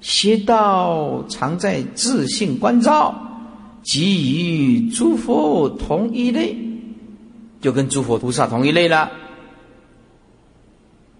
[0.00, 3.25] 邪道常在自性观照。
[3.86, 6.56] 即与诸佛同一类，
[7.60, 9.12] 就跟诸佛菩萨同一类了。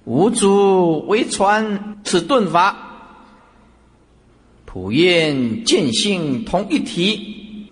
[0.04, 2.76] 无主为传此顿法，
[4.64, 7.70] 普愿见性同一体。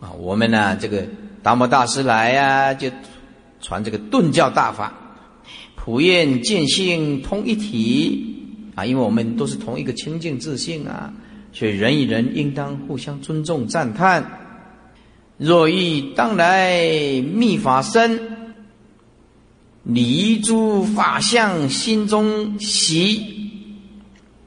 [0.00, 1.04] 啊，我们呢，这个
[1.42, 2.88] 达摩大师来呀，就
[3.60, 4.94] 传这个顿教大法，
[5.74, 8.28] 普愿见性同一体。
[8.76, 11.12] 啊，因为我们都是同一个清净自性啊。
[11.52, 14.38] 所以人与人应当互相尊重赞叹。
[15.36, 16.80] 若欲当来
[17.34, 18.20] 密法身，
[19.82, 23.50] 离诸法相心中习。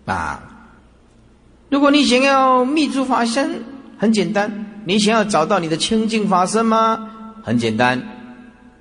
[0.05, 0.69] 啊，
[1.69, 3.63] 如果你想要密诸法身，
[3.97, 4.65] 很简单。
[4.85, 7.11] 你想要找到你的清净法身吗？
[7.43, 8.01] 很简单，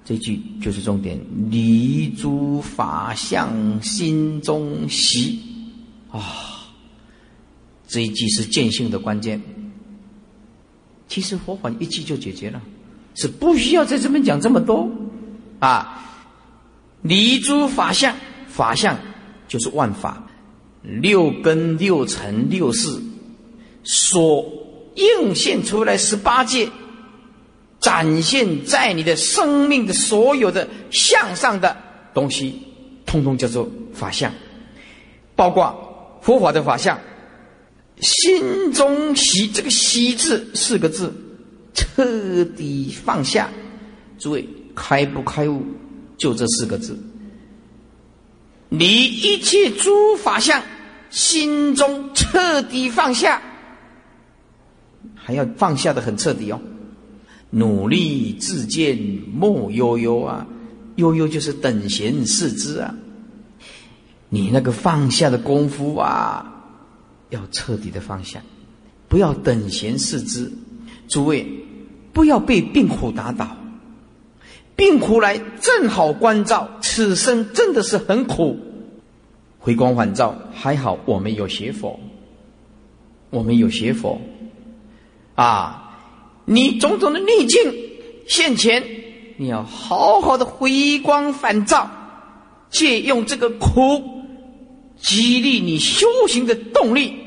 [0.05, 1.19] 这句就是重点：
[1.51, 5.41] 离诸法相心中习。
[6.11, 6.54] 啊。
[7.95, 9.41] 这一句是见性的关键。
[11.07, 12.61] 其实佛法一句就解决了，
[13.15, 14.91] 是不需要在这边讲这么多
[15.61, 16.05] 啊。
[17.03, 18.17] 离诸法相，
[18.49, 18.99] 法相
[19.47, 20.27] 就是万法，
[20.83, 23.01] 六根、六尘、六识
[23.85, 24.45] 所
[24.97, 26.69] 映现出来十八界，
[27.79, 31.77] 展现在你的生命的所有的向上的
[32.13, 32.61] 东西，
[33.07, 34.33] 通通叫做法相，
[35.37, 36.99] 包括佛法的法相。
[38.01, 41.13] 心中喜这个喜字四个字，
[41.73, 43.49] 彻底放下。
[44.19, 45.63] 诸位开不开悟，
[46.17, 46.99] 就这四个字。
[48.69, 50.63] 你一切诸法相，
[51.11, 53.41] 心中彻底放下，
[55.15, 56.61] 还要放下的很彻底哦。
[57.51, 58.99] 努力自见
[59.33, 60.47] 莫悠悠啊，
[60.97, 62.95] 悠悠就是等闲视之啊。
[64.29, 66.51] 你那个放下的功夫啊。
[67.35, 68.41] 要彻底的放下，
[69.09, 70.51] 不要等闲视之。
[71.09, 71.47] 诸位，
[72.13, 73.57] 不要被病苦打倒。
[74.77, 78.59] 病苦来正好关照，此生真的是很苦。
[79.59, 82.01] 回光返照，还好我们有学佛，
[83.31, 84.21] 我们有学佛。
[85.35, 85.99] 啊，
[86.45, 87.73] 你种种的逆境
[88.27, 88.83] 现前，
[89.37, 91.91] 你要好好的回光返照，
[92.71, 94.25] 借用这个苦，
[94.97, 97.24] 激励你修行的动力。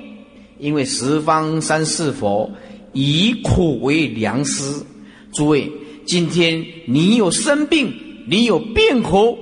[0.59, 2.49] 因为十方三世佛
[2.93, 4.83] 以苦为良师，
[5.31, 5.71] 诸位，
[6.05, 7.93] 今天你有生病，
[8.27, 9.37] 你有病苦，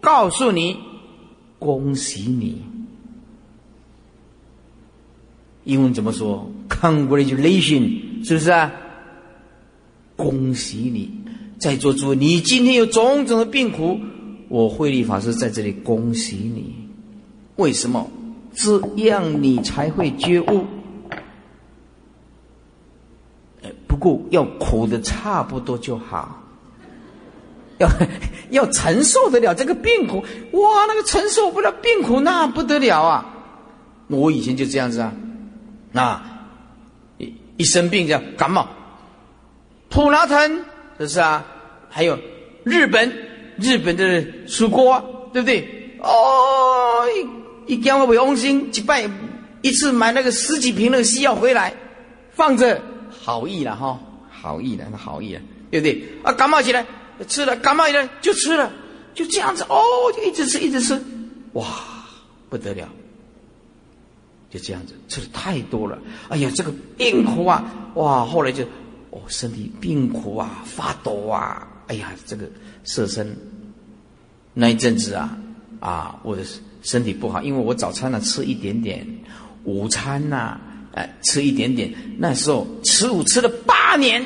[0.00, 0.76] 告诉你，
[1.58, 2.62] 恭喜你。
[5.64, 8.72] 英文怎么说？Congratulation，是不是啊？
[10.14, 11.10] 恭喜你，
[11.58, 13.98] 在座诸位，你今天有种种的病苦，
[14.48, 16.72] 我慧立法师在这里恭喜你。
[17.56, 18.08] 为什么？
[18.56, 20.64] 这样你才会觉悟。
[23.86, 26.42] 不过要苦的差不多就好，
[27.78, 27.88] 要
[28.50, 30.18] 要承受得了这个病苦。
[30.52, 33.34] 哇，那个承受不了病苦，那不得了啊！
[34.08, 35.12] 我以前就这样子啊，
[35.92, 36.22] 那
[37.18, 38.68] 一一生病叫感冒，
[39.88, 40.64] 普拉腾，
[40.98, 41.44] 这是啊，
[41.88, 42.18] 还有
[42.64, 43.12] 日本，
[43.56, 45.98] 日本的蔬果，对不对？
[46.00, 47.04] 哦。
[47.66, 49.10] 一讲我不用心，一拜
[49.60, 51.74] 一次买那个十几瓶那个西药回来，
[52.30, 52.80] 放着
[53.10, 53.98] 好意了哈，
[54.30, 55.40] 好意了，那好意了，
[55.70, 56.04] 对不对？
[56.22, 56.86] 啊，感冒起来
[57.26, 58.70] 吃了，感冒起来就吃了，
[59.14, 59.82] 就这样子哦，
[60.16, 60.94] 就一直吃一直吃，
[61.54, 61.66] 哇，
[62.48, 62.88] 不得了，
[64.48, 65.98] 就这样子吃的太多了，
[66.28, 67.64] 哎呀，这个病苦啊，
[67.94, 68.62] 哇，后来就
[69.10, 72.48] 哦，身体病苦啊，发抖啊，哎呀，这个
[72.84, 73.36] 色身
[74.54, 75.36] 那一阵子啊，
[75.80, 76.44] 啊，我的。
[76.86, 79.04] 身体不好，因为我早餐呢吃一点点，
[79.64, 80.56] 午餐呐，
[80.94, 81.92] 哎吃一点点。
[82.16, 84.24] 那时候吃午吃了八年，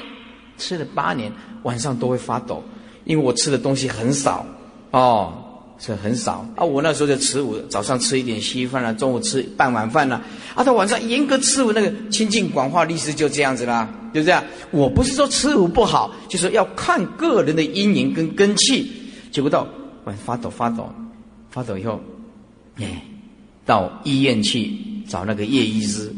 [0.58, 1.32] 吃了八年，
[1.62, 2.62] 晚上都会发抖，
[3.04, 4.44] 因为我吃的东西很少
[4.90, 5.32] 哦，
[5.78, 6.62] 是很少啊。
[6.62, 10.22] 我那时候就吃午，早上吃一点稀饭了，中午吃半碗饭了，
[10.54, 14.44] 啊，到晚上严格吃午那个清净广化律师就这样子啦，就这样。
[14.70, 18.92] 我不是说吃午不好，就是要看个人的因缘跟根气。
[19.32, 19.66] 结果到
[20.04, 20.92] 我发抖发抖，
[21.48, 21.98] 发抖以后，
[22.80, 23.02] 哎，
[23.64, 24.72] 到医院去
[25.06, 26.12] 找那个叶医师，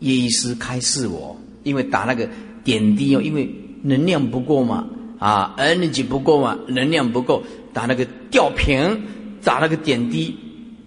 [0.00, 2.28] 叶医师开示我，因为打那个
[2.62, 3.48] 点滴哦，因为
[3.82, 4.86] 能量不够嘛，
[5.18, 7.42] 啊，energy 不够嘛，能量不够，
[7.72, 9.02] 打那个吊瓶，
[9.42, 10.36] 打那个点滴，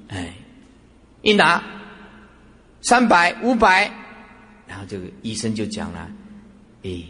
[0.07, 0.33] 哎，
[1.21, 1.63] 一拿
[2.81, 3.91] 三百五百，
[4.67, 6.09] 然后这个医生就讲了，
[6.83, 7.01] 哎，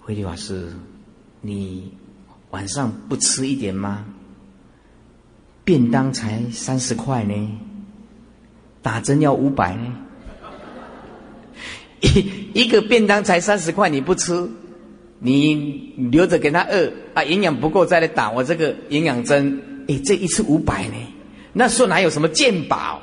[0.00, 0.72] 慧律法师，
[1.40, 1.92] 你。
[2.50, 4.06] 晚上不吃一点吗？
[5.68, 7.34] 便当才三十块呢，
[8.80, 9.94] 打针要五百呢。
[12.00, 12.24] 一
[12.54, 14.48] 一个便当才三十块，你不吃，
[15.18, 19.60] 你留着给他饿啊，营养不够再来打我这个营养针。
[19.88, 20.94] 哎，这一次五百呢，
[21.52, 23.02] 那时候哪有什么健保，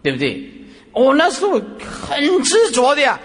[0.00, 0.48] 对不对？
[0.92, 3.18] 我那时候很执着的呀，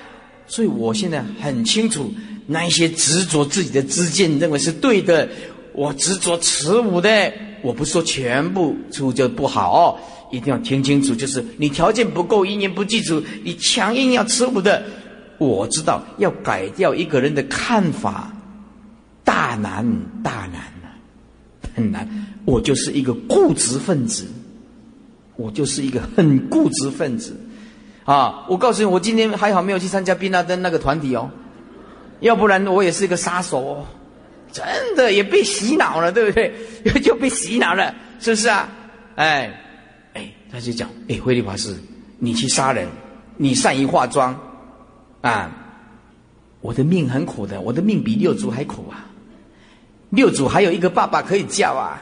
[0.47, 2.11] 所以我现在很清楚。
[2.47, 5.29] 那些执着自己的知见，认为是对的，
[5.75, 7.09] 我执着持五的，
[7.61, 9.99] 我不说全部出就不好哦，
[10.31, 14.83] 一定要听清楚，就是你条件不够，一年不记住，你强硬要持五的，
[15.37, 18.31] 我知道要改掉一个人的看法，
[19.23, 19.85] 大难
[20.23, 20.95] 大难啊，
[21.75, 22.07] 很难。
[22.45, 24.25] 我就是一个固执分子，
[25.35, 27.35] 我就是一个很固执分子
[28.03, 28.45] 啊！
[28.47, 31.29] 我告诉你，我今天还好没有去参加宾拉登那个团体哦。
[32.19, 33.85] 要不然我也是一个杀手哦，
[34.55, 36.53] 真的也被洗脑了，对不对？
[37.03, 38.69] 就被洗脑了，是不是啊？
[39.15, 39.51] 哎，
[40.13, 41.75] 哎，他就讲，哎，慧律法师，
[42.19, 42.87] 你去杀人，
[43.35, 44.33] 你善于化妆，
[45.19, 45.51] 啊，
[46.61, 49.05] 我的命很苦的，我的命比六祖还苦啊！
[50.11, 52.01] 六祖还有一个爸爸可以叫啊，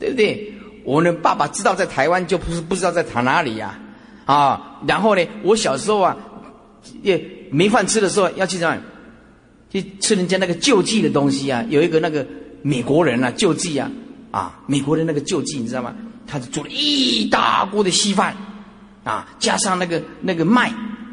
[0.00, 0.52] 对不对？
[0.82, 3.78] 我的爸爸知道在台湾，就不是不知道在他哪里呀，
[4.24, 6.16] 啊，然后呢，我小时候啊，
[7.02, 7.22] 也
[7.52, 8.76] 没饭吃的时候要去哪？
[9.70, 12.26] 去吃人家那个救济的东西啊，有一个那个
[12.62, 13.90] 美国人啊救济啊，
[14.30, 15.94] 啊，美国人那个救济你知道吗？
[16.26, 18.36] 他就做了一大锅的稀饭，
[19.04, 20.68] 啊，加上那个那个麦，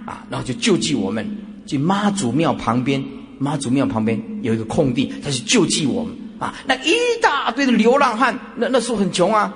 [0.05, 1.25] 啊，然后就救济我们。
[1.65, 3.03] 去妈祖庙旁边，
[3.39, 6.15] 妈祖庙旁边有一个空地，他去救济我们。
[6.39, 9.53] 啊，那一大堆的流浪汉，那那时候很穷啊，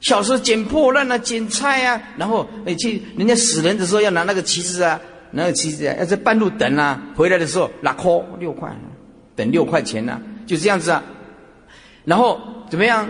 [0.00, 5.00] 小时候捡破烂啊，捡菜啊，然后哎去人家死人的时候要拿那个旗子啊。
[5.36, 8.70] 那个其实要在半路等啊，回来的时候拿扣六块，
[9.34, 11.02] 等六块钱呢，就这样子啊。
[12.04, 12.40] 然后
[12.70, 13.08] 怎么样？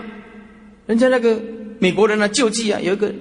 [0.87, 1.39] 人家那个
[1.79, 3.13] 美国人呢救济啊，有一个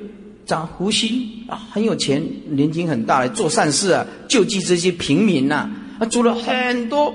[0.47, 1.09] 长胡须
[1.48, 5.68] 啊，很有钱，年纪很大，做善事啊，救济这些平民呐，
[5.98, 7.14] 啊，煮了很多，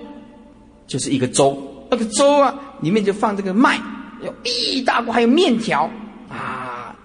[0.88, 1.58] 就是一个粥，
[1.90, 3.80] 那个粥啊，里面就放这个麦，
[4.24, 5.90] 有一大锅，还有面条
[6.30, 6.96] 啊，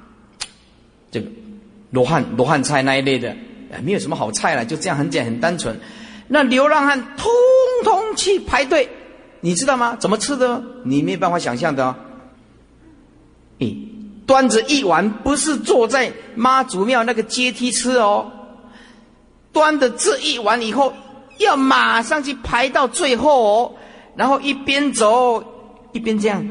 [1.11, 1.27] 这个
[1.91, 3.35] 罗汉罗汉菜那一类的。
[3.83, 5.79] 没有什么好菜了，就这样很简很单纯。
[6.27, 7.31] 那流浪汉通
[7.85, 8.89] 通去排队，
[9.41, 9.95] 你知道吗？
[10.01, 10.63] 怎么吃的？
[10.85, 11.95] 你没办法想象的。
[13.59, 13.77] 咦，
[14.27, 18.33] 端着一碗，不是坐在妈祖庙那个阶梯吃哦，
[19.53, 20.95] 端着这一碗以后，
[21.39, 23.75] 要马上去排到最后哦，
[24.17, 25.45] 然后一边走
[25.93, 26.43] 一边这样，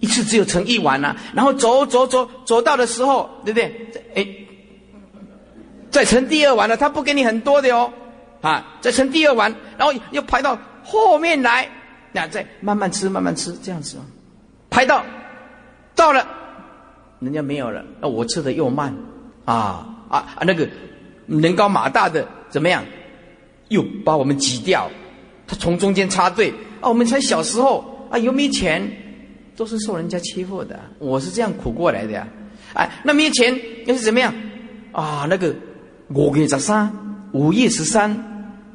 [0.00, 3.90] 一次只有盛一碗呐，然后走走走走到的时候，对不对？
[4.14, 4.26] 哎。
[5.94, 7.88] 再盛第二碗了，他不给你很多的哦，
[8.40, 11.68] 啊，再盛第二碗，然后又排到后面来，
[12.10, 14.00] 那再慢慢吃，慢慢吃，这样子哦，
[14.68, 15.04] 排到
[15.94, 16.26] 到了，
[17.20, 18.92] 人家没有了，那我吃的又慢，
[19.44, 20.68] 啊啊啊，那个
[21.28, 22.84] 人高马大的怎么样，
[23.68, 24.90] 又把我们挤掉，
[25.46, 28.84] 他从中间插队，啊，我们才小时候啊，又没钱，
[29.56, 32.26] 都是受人家欺负的，我是这样苦过来的呀，
[32.74, 33.56] 哎，那没钱
[33.86, 34.34] 又是怎么样，
[34.90, 35.54] 啊，那个。
[36.14, 36.92] 五月十三，
[37.32, 38.16] 五月十三，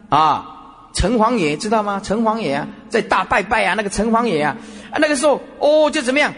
[0.09, 0.45] 啊，
[0.93, 2.01] 城隍爷知道吗？
[2.03, 4.55] 城隍爷，在大拜拜啊，那个城隍爷，啊，
[4.97, 6.33] 那个时候哦，就怎么样？